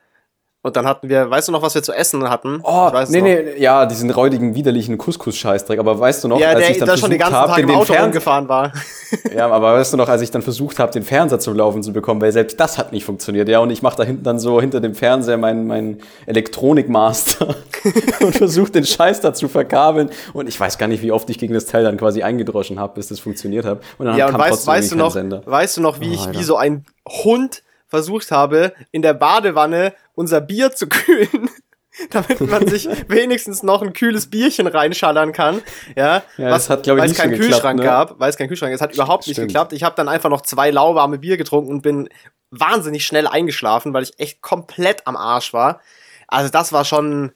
[0.67, 2.59] Und dann hatten wir, weißt du noch, was wir zu essen hatten?
[2.61, 5.79] Oh, nee, nee, ja, diesen räudigen, widerlichen Couscous-Scheißdreck.
[5.79, 8.49] Aber weißt du noch, ja, als der, ich dann versucht habe, den, den Fernseher gefahren
[8.49, 8.73] war.
[9.33, 11.93] ja, aber weißt du noch, als ich dann versucht habe, den Fernseher zum Laufen zu
[11.93, 13.47] bekommen, weil selbst das hat nicht funktioniert.
[13.47, 17.55] Ja, und ich mache da hinten dann so hinter dem Fernseher meinen mein Elektronikmaster
[18.19, 20.09] und versuche den Scheiß da zu verkabeln.
[20.33, 22.95] Und ich weiß gar nicht, wie oft ich gegen das Teil dann quasi eingedroschen habe,
[22.95, 23.79] bis das funktioniert hat.
[23.99, 26.37] Und dann ja, kam und weißt, weißt du noch, weißt du noch, wie oh, ich,
[26.37, 31.49] wie so ein Hund versucht habe, in der Badewanne unser Bier zu kühlen.
[32.11, 35.61] damit man sich wenigstens noch ein kühles Bierchen reinschallern kann.
[35.95, 37.85] Ja, ja was, hat, glaube ich, weil es keinen Kühlschrank ne?
[37.85, 38.73] gab, weil es keinen Kühlschrank.
[38.73, 39.37] Es hat überhaupt Stimmt.
[39.37, 39.73] nicht geklappt.
[39.73, 42.09] Ich habe dann einfach noch zwei lauwarme Bier getrunken und bin
[42.51, 45.81] wahnsinnig schnell eingeschlafen, weil ich echt komplett am Arsch war.
[46.27, 47.31] Also das war schon.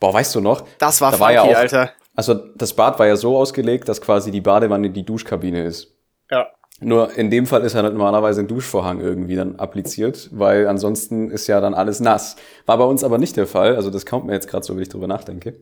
[0.00, 0.64] Boah, weißt du noch?
[0.78, 1.92] Das war da funky, war ja auch, Alter.
[2.16, 5.94] Also das Bad war ja so ausgelegt, dass quasi die Badewanne die Duschkabine ist.
[6.30, 6.48] Ja.
[6.84, 11.46] Nur in dem Fall ist halt normalerweise ein Duschvorhang irgendwie dann appliziert, weil ansonsten ist
[11.46, 12.36] ja dann alles nass.
[12.66, 14.82] War bei uns aber nicht der Fall, also das kommt mir jetzt gerade so, wenn
[14.82, 15.54] ich drüber nachdenke.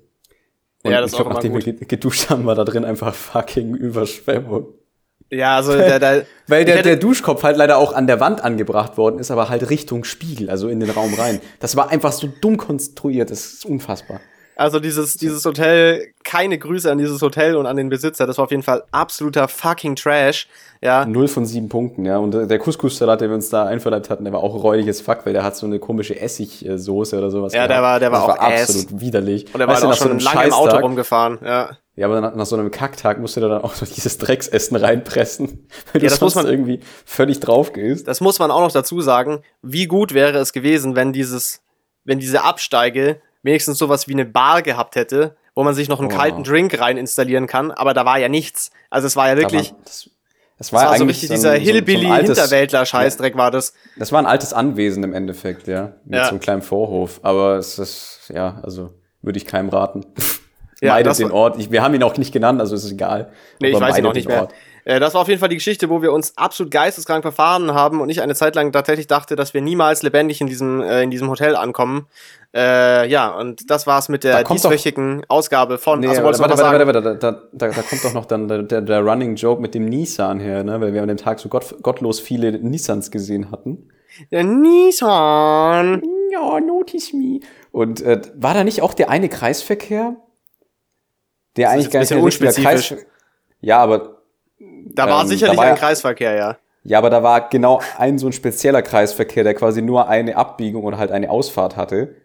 [0.83, 1.65] Und ja, das ich glaube, nachdem gut.
[1.67, 4.67] wir geduscht haben, war da drin einfach fucking Überschwemmung.
[5.31, 8.97] Ja, also der, der Weil der, der Duschkopf halt leider auch an der Wand angebracht
[8.97, 11.41] worden ist, aber halt Richtung Spiegel, also in den Raum rein.
[11.61, 14.21] Das war einfach so dumm konstruiert, das ist unfassbar.
[14.57, 18.27] Also dieses, dieses Hotel, keine Grüße an dieses Hotel und an den Besitzer.
[18.27, 20.47] Das war auf jeden Fall absoluter fucking Trash.
[20.83, 21.07] Ja.
[21.07, 22.19] Null von sieben Punkten, ja.
[22.19, 25.33] Und der Couscous-Salat, den wir uns da einverleibt hatten, der war auch räudiges Fuck, weil
[25.33, 27.55] der hat so eine komische Essigsoße oder sowas.
[27.55, 29.47] Ja, der war, der war das auch war absolut widerlich.
[29.53, 31.71] Und der war weißt auch schon so lange im Auto rumgefahren, ja.
[31.95, 34.77] Ja, aber nach, nach so einem Kacktag musst du da dann auch so dieses Drecksessen
[34.77, 38.09] reinpressen, weil ja, das muss man irgendwie völlig drauf gehst.
[38.09, 39.43] Das muss man auch noch dazu sagen.
[39.61, 41.61] Wie gut wäre es gewesen, wenn dieses,
[42.05, 46.13] wenn diese Absteige wenigstens sowas wie eine Bar gehabt hätte, wo man sich noch einen
[46.13, 46.17] oh.
[46.17, 48.71] kalten Drink rein installieren kann, aber da war ja nichts.
[48.91, 49.69] Also es war ja wirklich.
[49.69, 50.11] Da war, das,
[50.59, 53.75] das, war, das war so richtig dieser Hillbilly-Hinterwäldler-Scheißdreck war das.
[53.97, 55.93] Das war ein altes Anwesen im Endeffekt, ja.
[56.05, 56.25] Mit ja.
[56.25, 57.21] so einem kleinen Vorhof.
[57.23, 60.07] Aber es ist, ja, also würde ich keinem raten.
[60.81, 61.59] Ja, meidet den Ort.
[61.59, 63.31] Ich, wir haben ihn auch nicht genannt, also ist es egal.
[63.61, 64.43] Nee, ich weiß ihn auch nicht mehr.
[64.43, 64.55] Ort.
[64.85, 68.01] Äh, das war auf jeden Fall die Geschichte, wo wir uns absolut geisteskrank verfahren haben
[68.01, 71.11] und ich eine Zeit lang tatsächlich dachte, dass wir niemals lebendig in diesem, äh, in
[71.11, 72.07] diesem Hotel ankommen.
[72.55, 76.01] Äh, ja, und das war's mit der dieswöchigen Ausgabe von.
[76.01, 78.63] Nee, also, warte, warte, warte, warte, warte, da, da, da kommt doch noch dann der,
[78.63, 80.79] der, der Running Joke mit dem Nissan her, ne?
[80.81, 83.89] weil wir an dem Tag so gott, gottlos viele Nissans gesehen hatten.
[84.31, 86.03] Der Nissan!
[86.31, 87.41] Ja, notice me.
[87.71, 90.17] Und äh, war da nicht auch der eine Kreisverkehr?
[91.57, 92.95] Der das eigentlich gar nicht der Kreis.
[93.61, 94.23] Ja, aber
[94.95, 96.57] Da war ähm, sicherlich da war ein Kreisverkehr, ja.
[96.85, 100.85] Ja, aber da war genau ein so ein spezieller Kreisverkehr, der quasi nur eine Abbiegung
[100.85, 102.17] und halt eine Ausfahrt hatte.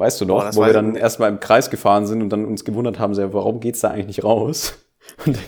[0.00, 2.64] Weißt du noch, oh, wo wir dann erstmal im Kreis gefahren sind und dann uns
[2.64, 4.74] gewundert haben, warum geht's da eigentlich nicht raus?
[5.26, 5.38] Und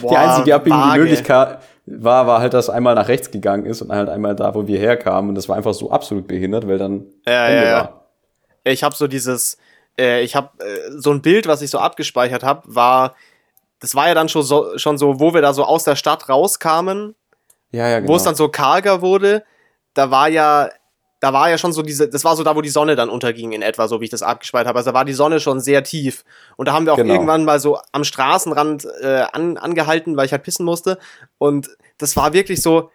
[0.00, 3.80] Boah, die einzige Abbiegung, die möglich war, war halt, dass einmal nach rechts gegangen ist
[3.80, 5.28] und halt einmal da, wo wir herkamen.
[5.28, 7.76] Und das war einfach so absolut behindert, weil dann ja, Ende ja, ja.
[7.76, 8.08] war.
[8.64, 9.56] Ich habe so dieses,
[9.96, 13.14] äh, ich habe äh, so ein Bild, was ich so abgespeichert habe, war,
[13.78, 16.28] das war ja dann schon so, schon so, wo wir da so aus der Stadt
[16.28, 17.14] rauskamen
[17.70, 18.12] ja, ja, genau.
[18.12, 18.30] Wo es genau.
[18.30, 19.44] dann so karger wurde,
[19.94, 20.70] da war ja,
[21.20, 23.52] da war ja schon so diese, das war so da, wo die Sonne dann unterging
[23.52, 24.78] in etwa, so wie ich das abgespeichert habe.
[24.78, 26.24] Also da war die Sonne schon sehr tief.
[26.56, 27.14] Und da haben wir auch genau.
[27.14, 30.98] irgendwann mal so am Straßenrand äh, an, angehalten, weil ich halt pissen musste.
[31.38, 32.90] Und das war wirklich so.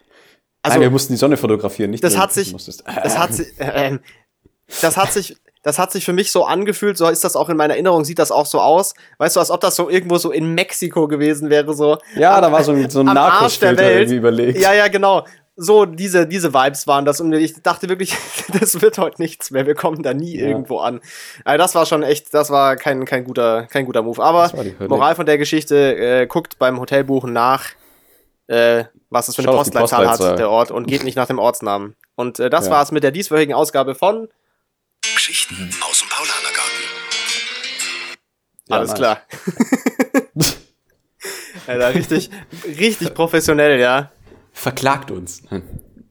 [0.62, 4.00] Also, Nein, wir mussten die Sonne fotografieren, nicht das hat sich, das hat sich, äh,
[4.82, 7.56] das hat sich das hat sich für mich so angefühlt, so ist das auch in
[7.56, 8.94] meiner Erinnerung, sieht das auch so aus.
[9.18, 11.98] Weißt du, als ob das so irgendwo so in Mexiko gewesen wäre, so.
[12.16, 14.60] Ja, da war so ein, so ein Narcos-Filter irgendwie überlegt.
[14.60, 15.26] Ja, ja, genau.
[15.56, 18.16] So, diese, diese Vibes waren das und ich dachte wirklich,
[18.60, 20.48] das wird heute nichts mehr, wir kommen da nie ja.
[20.48, 21.00] irgendwo an.
[21.46, 24.22] Also das war schon echt, das war kein, kein, guter, kein guter Move.
[24.24, 24.52] Aber
[24.88, 27.70] Moral von der Geschichte, äh, guckt beim Hotelbuchen nach,
[28.48, 31.96] äh, was es für eine Postleitzahl hat, der Ort, und geht nicht nach dem Ortsnamen.
[32.16, 32.72] Und äh, das ja.
[32.72, 34.30] war's mit der dieswöchigen Ausgabe von
[35.02, 36.84] Geschichten aus dem Paulanergarten.
[38.70, 38.98] Ja, Alles nice.
[38.98, 39.22] klar.
[41.68, 42.32] Alter, richtig,
[42.66, 44.12] richtig professionell, ja.
[44.54, 45.44] Verklagt uns.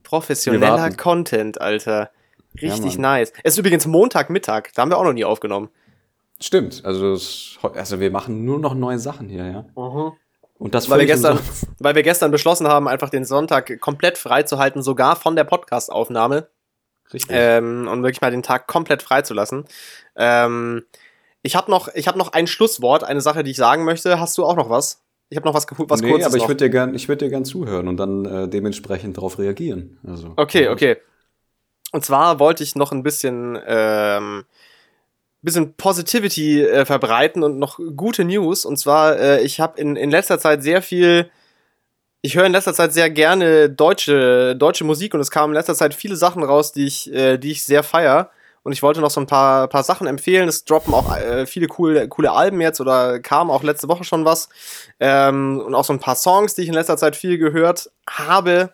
[0.03, 2.11] Professioneller Content, Alter.
[2.61, 3.33] Richtig ja, nice.
[3.43, 5.69] Es ist übrigens Montagmittag, da haben wir auch noch nie aufgenommen.
[6.39, 7.17] Stimmt, also,
[7.61, 9.65] also wir machen nur noch neue Sachen hier, ja.
[9.75, 10.11] Mhm.
[10.59, 11.39] Und das weil wir, gestern,
[11.79, 16.47] weil wir gestern beschlossen haben, einfach den Sonntag komplett freizuhalten, sogar von der Podcastaufnahme.
[17.13, 17.35] Richtig.
[17.35, 19.65] Ähm, und wirklich mal den Tag komplett freizulassen.
[20.15, 20.85] Ähm,
[21.41, 24.19] ich habe noch, hab noch ein Schlusswort, eine Sache, die ich sagen möchte.
[24.19, 25.02] Hast du auch noch was?
[25.33, 27.31] Ich habe noch was, was nee, Kurzes aber ich würde dir gern, ich würde dir
[27.31, 29.97] gern zuhören und dann äh, dementsprechend darauf reagieren.
[30.07, 30.97] Also, okay, okay.
[31.91, 34.43] Und zwar wollte ich noch ein bisschen, ähm,
[35.41, 38.63] bisschen Positivity äh, verbreiten und noch gute News.
[38.63, 41.31] Und zwar, äh, ich habe in, in letzter Zeit sehr viel
[42.25, 45.75] ich höre in letzter Zeit sehr gerne deutsche, deutsche Musik und es kamen in letzter
[45.75, 48.29] Zeit viele Sachen raus, die ich, äh, die ich sehr feier.
[48.63, 50.47] Und ich wollte noch so ein paar, paar Sachen empfehlen.
[50.47, 54.23] Es droppen auch äh, viele coole, coole Alben jetzt oder kam auch letzte Woche schon
[54.23, 54.49] was.
[54.99, 58.73] Ähm, und auch so ein paar Songs, die ich in letzter Zeit viel gehört habe.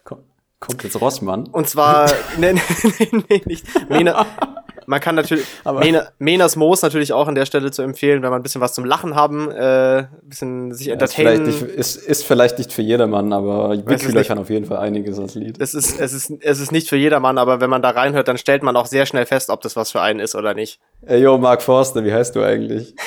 [0.59, 1.47] Kommt jetzt Rossmann?
[1.47, 2.61] Und zwar, nee, nee,
[2.99, 3.89] nee, nee nicht.
[3.89, 4.25] Mena,
[4.89, 8.31] man kann natürlich, Aber Mena, Menas Moos natürlich auch an der Stelle zu empfehlen, wenn
[8.31, 11.45] man ein bisschen was zum Lachen haben, äh, ein bisschen sich entertainen.
[11.45, 14.77] Ist vielleicht, nicht, ist, ist vielleicht nicht für jedermann, aber Wickhüler kann auf jeden Fall
[14.77, 15.61] einiges als Lied.
[15.61, 18.39] Es ist, es, ist, es ist nicht für jedermann, aber wenn man da reinhört, dann
[18.39, 20.79] stellt man auch sehr schnell fest, ob das was für einen ist oder nicht.
[21.05, 22.95] Ey, yo, Mark Forster, wie heißt du eigentlich?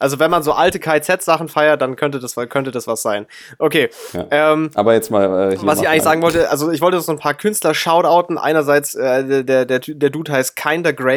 [0.00, 3.26] Also, wenn man so alte KZ-Sachen feiert, dann könnte das, könnte das was sein.
[3.58, 3.88] Okay.
[4.12, 4.52] Ja.
[4.52, 5.52] Ähm, aber jetzt mal.
[5.52, 8.36] Äh, was ich eigentlich sagen wollte, also ich wollte so ein paar Künstler shoutouten.
[8.36, 11.15] Einerseits, äh, der, der, der Dude heißt Kinder Grey.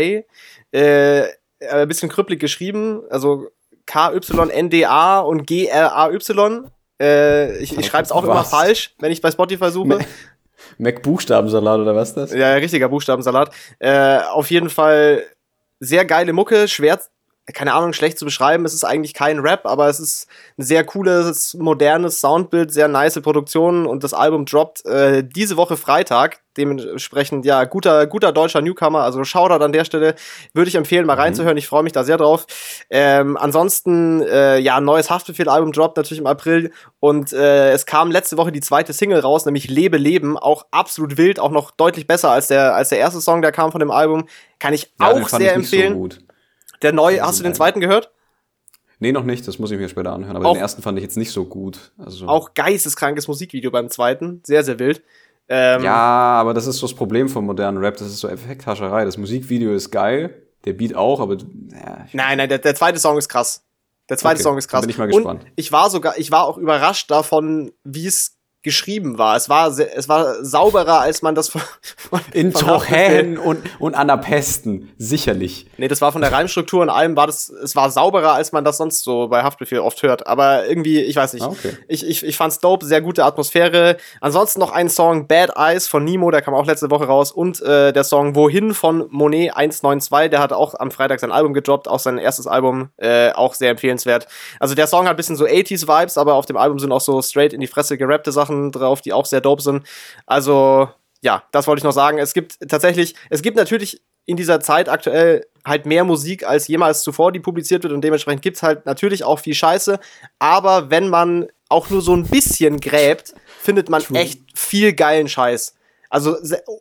[0.71, 1.23] Äh,
[1.69, 3.03] ein bisschen krüppelig geschrieben.
[3.09, 3.49] Also
[3.85, 6.69] K-Y-N-D-A und G-R-A-Y.
[7.01, 8.29] Äh, ich ich schreibe es auch was?
[8.29, 9.99] immer falsch, wenn ich bei Spotify suche.
[10.77, 12.33] Mac-Buchstabensalat oder was ist das?
[12.33, 13.53] Ja, richtiger Buchstabensalat.
[13.79, 15.23] Äh, auf jeden Fall
[15.79, 16.99] sehr geile Mucke, schwer
[17.53, 18.65] keine Ahnung, schlecht zu beschreiben.
[18.65, 20.27] Es ist eigentlich kein Rap, aber es ist
[20.57, 25.77] ein sehr cooles, modernes Soundbild, sehr nice Produktion und das Album droppt äh, diese Woche
[25.77, 26.39] Freitag.
[26.57, 29.03] Dementsprechend, ja, guter, guter deutscher Newcomer.
[29.03, 30.15] Also Shoutout an der Stelle.
[30.53, 31.21] Würde ich empfehlen, mal mhm.
[31.21, 31.57] reinzuhören.
[31.57, 32.47] Ich freue mich da sehr drauf.
[32.89, 36.71] Ähm, ansonsten, äh, ja, neues Haftbefehl-Album droppt natürlich im April.
[36.99, 40.37] Und äh, es kam letzte Woche die zweite Single raus, nämlich Lebe Leben.
[40.37, 43.71] Auch absolut wild, auch noch deutlich besser als der, als der erste Song, der kam
[43.71, 44.27] von dem Album.
[44.59, 46.11] Kann ich ja, auch sehr empfehlen.
[46.11, 46.28] So
[46.81, 48.11] der neue, hast du den zweiten gehört?
[48.99, 50.35] Nee, noch nicht, das muss ich mir später anhören.
[50.35, 51.93] Aber auch, den ersten fand ich jetzt nicht so gut.
[51.97, 54.41] Also auch geisteskrankes Musikvideo beim zweiten.
[54.45, 55.01] Sehr, sehr wild.
[55.47, 57.97] Ähm, ja, aber das ist so das Problem vom modernen Rap.
[57.97, 59.05] Das ist so Effekthascherei.
[59.05, 61.37] Das Musikvideo ist geil, der Beat auch, aber.
[61.37, 63.63] Ja, nein, nein, der, der zweite Song ist krass.
[64.09, 64.81] Der zweite okay, Song ist krass.
[64.81, 65.43] Bin ich mal gespannt.
[65.43, 69.37] Und ich war sogar, ich war auch überrascht davon, wie es geschrieben war.
[69.37, 71.61] Es war, es war sauberer, als man das von,
[71.97, 75.67] von In Tochen und, und Anapesten, sicherlich.
[75.77, 78.65] Nee, das war von der Reimstruktur und allem war das, es war sauberer, als man
[78.65, 80.27] das sonst so bei Haftbefehl oft hört.
[80.27, 81.43] Aber irgendwie, ich weiß nicht.
[81.43, 81.77] Ah, okay.
[81.87, 83.95] Ich, ich, ich fand's dope, sehr gute Atmosphäre.
[84.19, 87.31] Ansonsten noch ein Song, Bad Eyes von Nemo, der kam auch letzte Woche raus.
[87.31, 91.53] Und äh, der Song Wohin von Monet 192, der hat auch am Freitag sein Album
[91.53, 94.27] gedroppt, auch sein erstes Album, äh, auch sehr empfehlenswert.
[94.59, 97.21] Also der Song hat ein bisschen so 80s-Vibes, aber auf dem Album sind auch so
[97.21, 99.85] straight in die Fresse gerappte Sachen Sachen drauf, die auch sehr dope sind.
[100.25, 100.89] Also,
[101.21, 102.17] ja, das wollte ich noch sagen.
[102.17, 107.01] Es gibt tatsächlich, es gibt natürlich in dieser Zeit aktuell halt mehr Musik als jemals
[107.03, 109.99] zuvor, die publiziert wird und dementsprechend gibt es halt natürlich auch viel Scheiße.
[110.37, 115.75] Aber wenn man auch nur so ein bisschen gräbt, findet man echt viel geilen Scheiß.
[116.09, 116.37] Also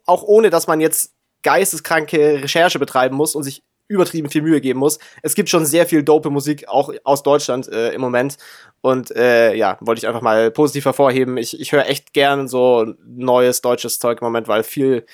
[0.06, 1.12] auch ohne, dass man jetzt
[1.42, 4.98] geisteskranke Recherche betreiben muss und sich übertrieben viel Mühe geben muss.
[5.22, 8.36] Es gibt schon sehr viel dope Musik, auch aus Deutschland äh, im Moment.
[8.80, 11.36] Und äh, ja, wollte ich einfach mal positiv hervorheben.
[11.36, 15.04] Ich, ich höre echt gern so neues deutsches Zeug im Moment, weil viel,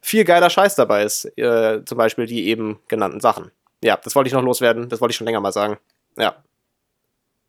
[0.00, 1.26] viel geiler Scheiß dabei ist.
[1.36, 3.50] Äh, zum Beispiel die eben genannten Sachen.
[3.82, 4.88] Ja, das wollte ich noch loswerden.
[4.88, 5.78] Das wollte ich schon länger mal sagen.
[6.16, 6.36] Ja.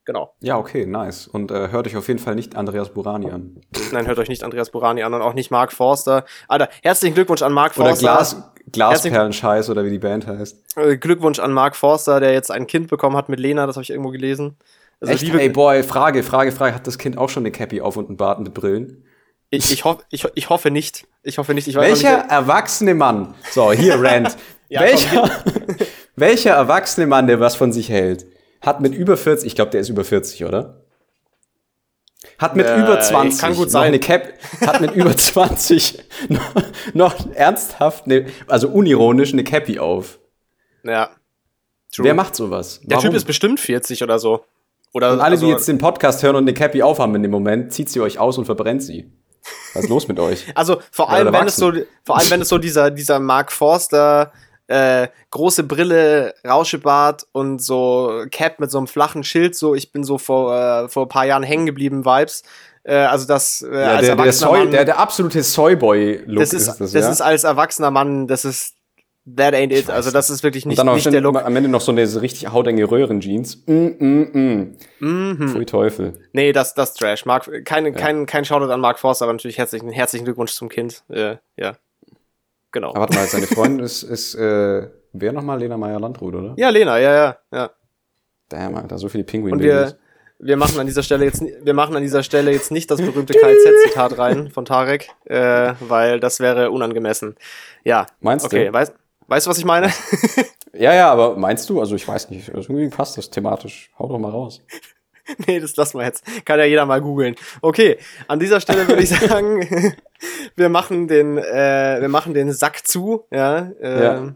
[0.04, 0.34] Genau.
[0.40, 1.28] Ja, okay, nice.
[1.28, 3.62] Und äh, hört euch auf jeden Fall nicht Andreas Burani an.
[3.92, 6.26] Nein, hört euch nicht Andreas Burani an und auch nicht Mark Forster.
[6.48, 8.06] Alter, herzlichen Glückwunsch an Mark Forster.
[8.06, 10.78] Oder Glas, Glasperlenscheiß oder wie die Band heißt.
[10.78, 13.84] Äh, Glückwunsch an Mark Forster, der jetzt ein Kind bekommen hat mit Lena, das habe
[13.84, 14.58] ich irgendwo gelesen.
[15.00, 15.34] Also Echt?
[15.34, 16.76] Ey, boy, Frage, Frage, Frage.
[16.76, 19.04] Hat das Kind auch schon eine Cappy auf und einen Bart mit Brillen?
[19.50, 21.08] Ich, ich, hoff, ich, ich hoffe nicht.
[21.24, 21.68] Ich hoffe nicht.
[21.68, 24.38] Ich welcher nicht, erwachsene Mann, so, hier, Rand.
[24.70, 25.30] ja, welcher,
[26.16, 28.26] welcher erwachsene Mann, der was von sich hält,
[28.62, 30.81] hat mit über 40, ich glaube, der ist über 40, oder?
[32.42, 33.84] Hat mit äh, über 20 kann gut sein.
[33.84, 34.34] eine Cap,
[34.66, 36.42] hat mit über 20 noch,
[36.94, 40.18] noch ernsthaft, eine, also unironisch eine Cappy auf.
[40.84, 41.12] Ja.
[41.94, 42.06] True.
[42.06, 42.82] Wer macht sowas?
[42.84, 43.10] Der Warum?
[43.10, 44.44] Typ ist bestimmt 40 oder so.
[44.92, 47.32] Oder, und alle, also, die jetzt den Podcast hören und eine Cappy aufhaben in dem
[47.32, 49.12] Moment, zieht sie euch aus und verbrennt sie.
[49.74, 50.46] Was ist los mit euch?
[50.56, 51.72] Also vor allem, wenn es so,
[52.04, 54.32] vor allem, wenn es so dieser, dieser Mark Forster
[54.72, 60.04] äh, große Brille, Rauschebart und so Cap mit so einem flachen Schild, so ich bin
[60.04, 62.44] so vor, äh, vor ein paar Jahren hängen geblieben, Vibes.
[62.84, 66.54] Äh, also das äh, ja, als der, der, Soy, Mann, der, der absolute Soyboy-Look das
[66.54, 67.12] ist, ist das, das ja?
[67.12, 68.76] ist als erwachsener Mann, das ist
[69.36, 69.88] That ain't it.
[69.88, 71.36] Also das ist wirklich nicht, und dann nicht der Look.
[71.36, 73.64] Am Ende noch so eine richtig hautenge Röhrenjeans.
[73.68, 74.78] Mm, mm, mm.
[75.00, 75.50] Mhm.
[75.50, 76.20] Pfui Teufel.
[76.34, 77.28] Nee, das, das Trash.
[77.28, 77.92] Mark, kein, ja.
[77.92, 81.04] kein, kein Shoutout an Mark Forster, aber natürlich herzlichen, herzlichen Glückwunsch zum Kind.
[81.10, 81.76] Äh, ja.
[82.72, 82.90] Genau.
[82.90, 85.60] Aber warte mal, seine Freundin ist, ist äh, wer nochmal?
[85.60, 86.54] Lena Meyer-Landrut, oder?
[86.58, 87.72] Ja, Lena, ja, ja, ja.
[88.50, 89.56] Damn, Alter, so viele Pinguine.
[89.56, 89.98] Und wir,
[90.40, 93.34] wir machen an dieser Stelle jetzt, wir machen an dieser Stelle jetzt nicht das berühmte
[93.34, 97.36] KZ-Zitat rein von Tarek, äh, weil das wäre unangemessen.
[97.84, 98.08] Ja.
[98.20, 98.74] Meinst okay, du?
[98.74, 98.94] Weißt,
[99.28, 99.92] weißt du, was ich meine?
[100.74, 101.80] ja, ja, aber meinst du?
[101.80, 102.54] Also ich weiß nicht.
[102.54, 103.92] Also irgendwie passt das thematisch.
[104.00, 104.62] Hau doch mal raus.
[105.48, 106.24] nee, das lassen wir jetzt.
[106.46, 107.36] Kann ja jeder mal googeln.
[107.62, 107.98] Okay,
[108.28, 109.96] an dieser Stelle würde ich sagen,
[110.56, 113.72] wir machen den, äh, wir machen den Sack zu, ja.
[113.82, 114.34] Äh, ja.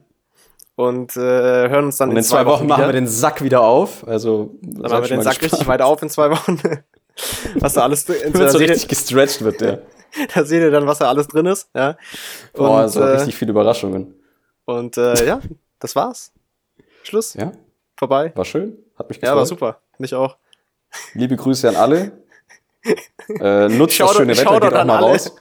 [0.76, 3.41] Und äh, hören uns dann und in, zwei, zwei Wochen, Wochen machen wir den Sack
[3.41, 4.05] wieder auf.
[4.07, 5.53] Also dann machen wir den Sack gespannt.
[5.53, 6.59] richtig weit auf in zwei Wochen.
[7.55, 8.51] was da alles drin ist.
[8.51, 9.84] so richtig gestretched wird der.
[10.34, 11.70] da seht ihr dann, was da alles drin ist.
[11.74, 11.97] Ja.
[12.53, 14.16] Boah, also äh, richtig viele Überraschungen.
[14.66, 15.39] Und äh, ja,
[15.80, 16.32] das war's.
[17.03, 17.34] Schluss.
[17.36, 17.51] Ja.
[17.95, 18.32] Vorbei.
[18.36, 18.78] War schön.
[18.97, 19.34] Hat mich gefreut.
[19.34, 19.82] Ja, war super.
[19.97, 20.38] Mich auch.
[21.13, 22.11] Liebe Grüße an alle.
[23.28, 25.07] Äh, nutzt das schöne Wetter, geht auch mal alle.
[25.07, 25.36] raus.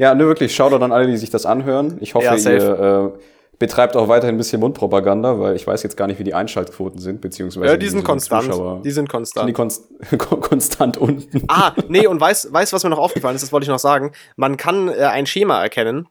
[0.00, 1.98] Ja, ne, wirklich, schaut an alle, die sich das anhören.
[2.00, 3.18] Ich hoffe, ja, ihr äh,
[3.58, 7.00] betreibt auch weiterhin ein bisschen Mundpropaganda, weil ich weiß jetzt gar nicht, wie die Einschaltquoten
[7.00, 7.66] sind, beziehungsweise.
[7.66, 8.44] Ja, die sind konstant.
[8.44, 8.80] Zuschauer.
[8.82, 9.48] Die sind konstant.
[9.48, 9.84] Die konst
[10.18, 11.44] konstant unten.
[11.48, 14.12] Ah, nee, und weißt, weißt, was mir noch aufgefallen ist, das wollte ich noch sagen.
[14.36, 16.08] Man kann äh, ein Schema erkennen.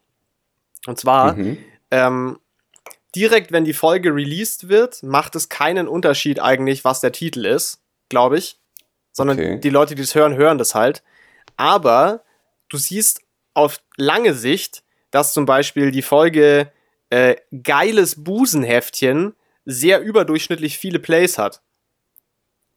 [0.86, 1.58] Und zwar, mhm.
[1.92, 2.38] ähm,
[3.16, 7.82] direkt, wenn die Folge released wird, macht es keinen Unterschied eigentlich, was der Titel ist
[8.10, 8.60] glaube ich.
[9.12, 9.60] Sondern okay.
[9.60, 11.04] die Leute, die das hören, hören das halt.
[11.58, 12.24] Aber
[12.70, 13.22] du siehst
[13.60, 16.72] auf lange Sicht, dass zum Beispiel die Folge
[17.10, 19.36] äh, Geiles Busenheftchen
[19.66, 21.62] sehr überdurchschnittlich viele Plays hat.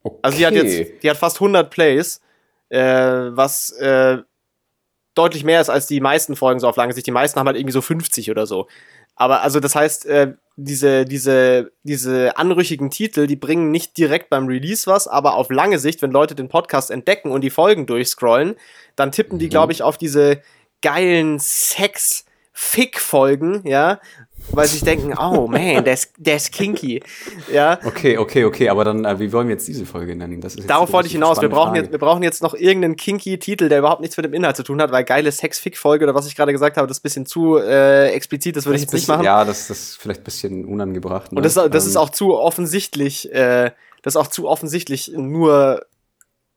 [0.03, 0.19] Okay.
[0.23, 2.21] Also die hat jetzt, die hat fast 100 Plays,
[2.69, 4.19] äh, was äh,
[5.15, 7.07] deutlich mehr ist als die meisten Folgen so auf lange Sicht.
[7.07, 8.67] Die meisten haben halt irgendwie so 50 oder so.
[9.15, 14.47] Aber also das heißt, äh, diese, diese, diese anrüchigen Titel, die bringen nicht direkt beim
[14.47, 18.57] Release was, aber auf lange Sicht, wenn Leute den Podcast entdecken und die Folgen durchscrollen,
[18.97, 19.51] dann tippen die, mhm.
[19.51, 20.41] glaube ich, auf diese
[20.83, 24.01] geilen Sex-Fick-Folgen, ja,
[24.51, 27.03] weil sie sich denken, oh man, der ist, der ist kinky.
[27.53, 27.79] Ja.
[27.85, 30.41] Okay, okay, okay, aber dann, äh, wie wollen wir jetzt diese Folge nennen?
[30.41, 31.41] Das ist Darauf wollte ich hinaus.
[31.41, 34.35] Wir brauchen, jetzt, wir brauchen jetzt noch irgendeinen kinky Titel, der überhaupt nichts mit dem
[34.35, 37.01] Inhalt zu tun hat, weil geile Sex-Fick-Folge oder was ich gerade gesagt habe, das ist
[37.01, 39.25] ein bisschen zu äh, explizit, das würde ich jetzt nicht machen.
[39.25, 41.33] Ja, das, das ist vielleicht ein bisschen unangebracht.
[41.33, 41.39] Ne?
[41.39, 41.91] Und das, das ähm.
[41.91, 43.71] ist auch zu offensichtlich, äh,
[44.03, 45.87] das ist auch zu offensichtlich nur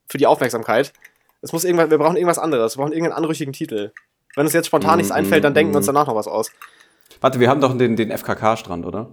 [0.08, 0.94] für die Aufmerksamkeit.
[1.42, 3.92] Es muss irgendwas, wir brauchen irgendwas anderes, wir brauchen irgendeinen anrüchigen Titel.
[4.36, 5.94] Wenn uns jetzt spontan nichts einfällt, dann denken wir uns mm.
[5.94, 6.52] danach noch was aus.
[7.22, 9.10] Warte, wir haben doch den, den FKK-Strand, oder?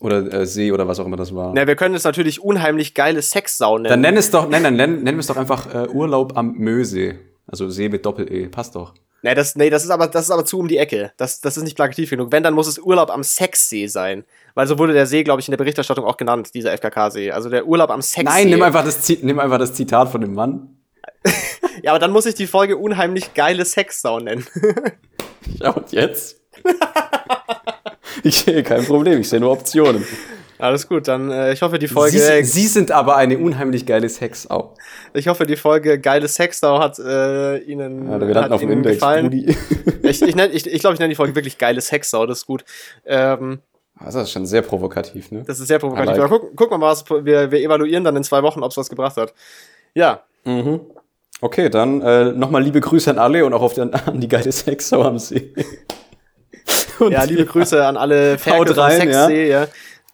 [0.00, 1.52] Oder äh, See oder was auch immer das war.
[1.54, 3.88] Na, wir können es natürlich unheimlich geile Sexsau nennen.
[3.88, 6.52] Dann nenn es doch, nein, dann nennen, nennen wir es doch einfach äh, Urlaub am
[6.52, 7.18] Mösee.
[7.46, 8.48] Also See mit Doppel-E.
[8.48, 8.94] Passt doch.
[9.22, 11.12] Nee, das, nee das, ist aber, das ist aber zu um die Ecke.
[11.16, 12.30] Das, das ist nicht plakativ genug.
[12.30, 14.24] Wenn, dann muss es Urlaub am Sexsee sein.
[14.54, 17.32] Weil so wurde der See, glaube ich, in der Berichterstattung auch genannt, dieser FKK-See.
[17.32, 18.24] Also der Urlaub am Sexsee.
[18.24, 20.75] Nein, nimm einfach, das, nimm einfach das Zitat von dem Mann.
[21.82, 24.46] ja, aber dann muss ich die Folge unheimlich geile Sexsau nennen.
[25.60, 26.40] ja, und jetzt?
[28.22, 30.04] ich sehe kein Problem, ich sehe nur Optionen.
[30.58, 32.18] Alles gut, dann äh, ich hoffe, die Folge.
[32.18, 34.74] Sie, Sie, sind aber eine unheimlich geile Sexsau.
[35.12, 38.96] Ich hoffe, die Folge geile Sexsau hat äh, Ihnen, ja, wir hat auf Ihnen Index,
[38.96, 39.32] gefallen.
[40.02, 42.46] ich ich, nenn, ich, ich glaube, ich nenne die Folge wirklich geile Sexsau, das ist
[42.46, 42.64] gut.
[43.04, 43.60] Ähm,
[44.02, 45.42] das ist schon sehr provokativ, ne?
[45.46, 46.16] Das ist sehr provokativ.
[46.16, 46.28] Like.
[46.28, 48.88] Gucken, gucken wir mal, was wir, wir evaluieren dann in zwei Wochen, ob es was
[48.88, 49.32] gebracht hat.
[49.94, 50.22] Ja.
[50.44, 50.80] Mhm.
[51.40, 54.50] Okay, dann äh, nochmal liebe Grüße an alle und auch auf den, an die geile
[54.50, 55.52] Sexsau am See.
[57.10, 59.28] ja, liebe Grüße an alle Ferkel Haut rein, ja.
[59.28, 59.66] ja.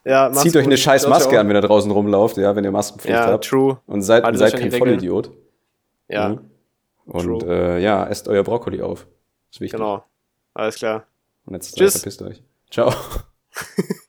[0.04, 3.16] ja Zieht euch eine scheiß Maske an, wenn ihr draußen rumlauft, ja, wenn ihr Maskenpflicht
[3.16, 3.44] ja, habt.
[3.44, 3.78] true.
[3.86, 5.30] Und seid, seid kein Vollidiot.
[6.08, 6.30] Ja.
[6.30, 6.50] Mhm.
[7.06, 9.06] Und äh, ja, esst euer Brokkoli auf.
[9.50, 9.78] Ist wichtig.
[9.78, 10.04] Genau.
[10.54, 11.06] Alles klar.
[11.46, 11.92] Und jetzt Tschüss.
[11.92, 12.42] verpisst euch.
[12.70, 12.92] Ciao.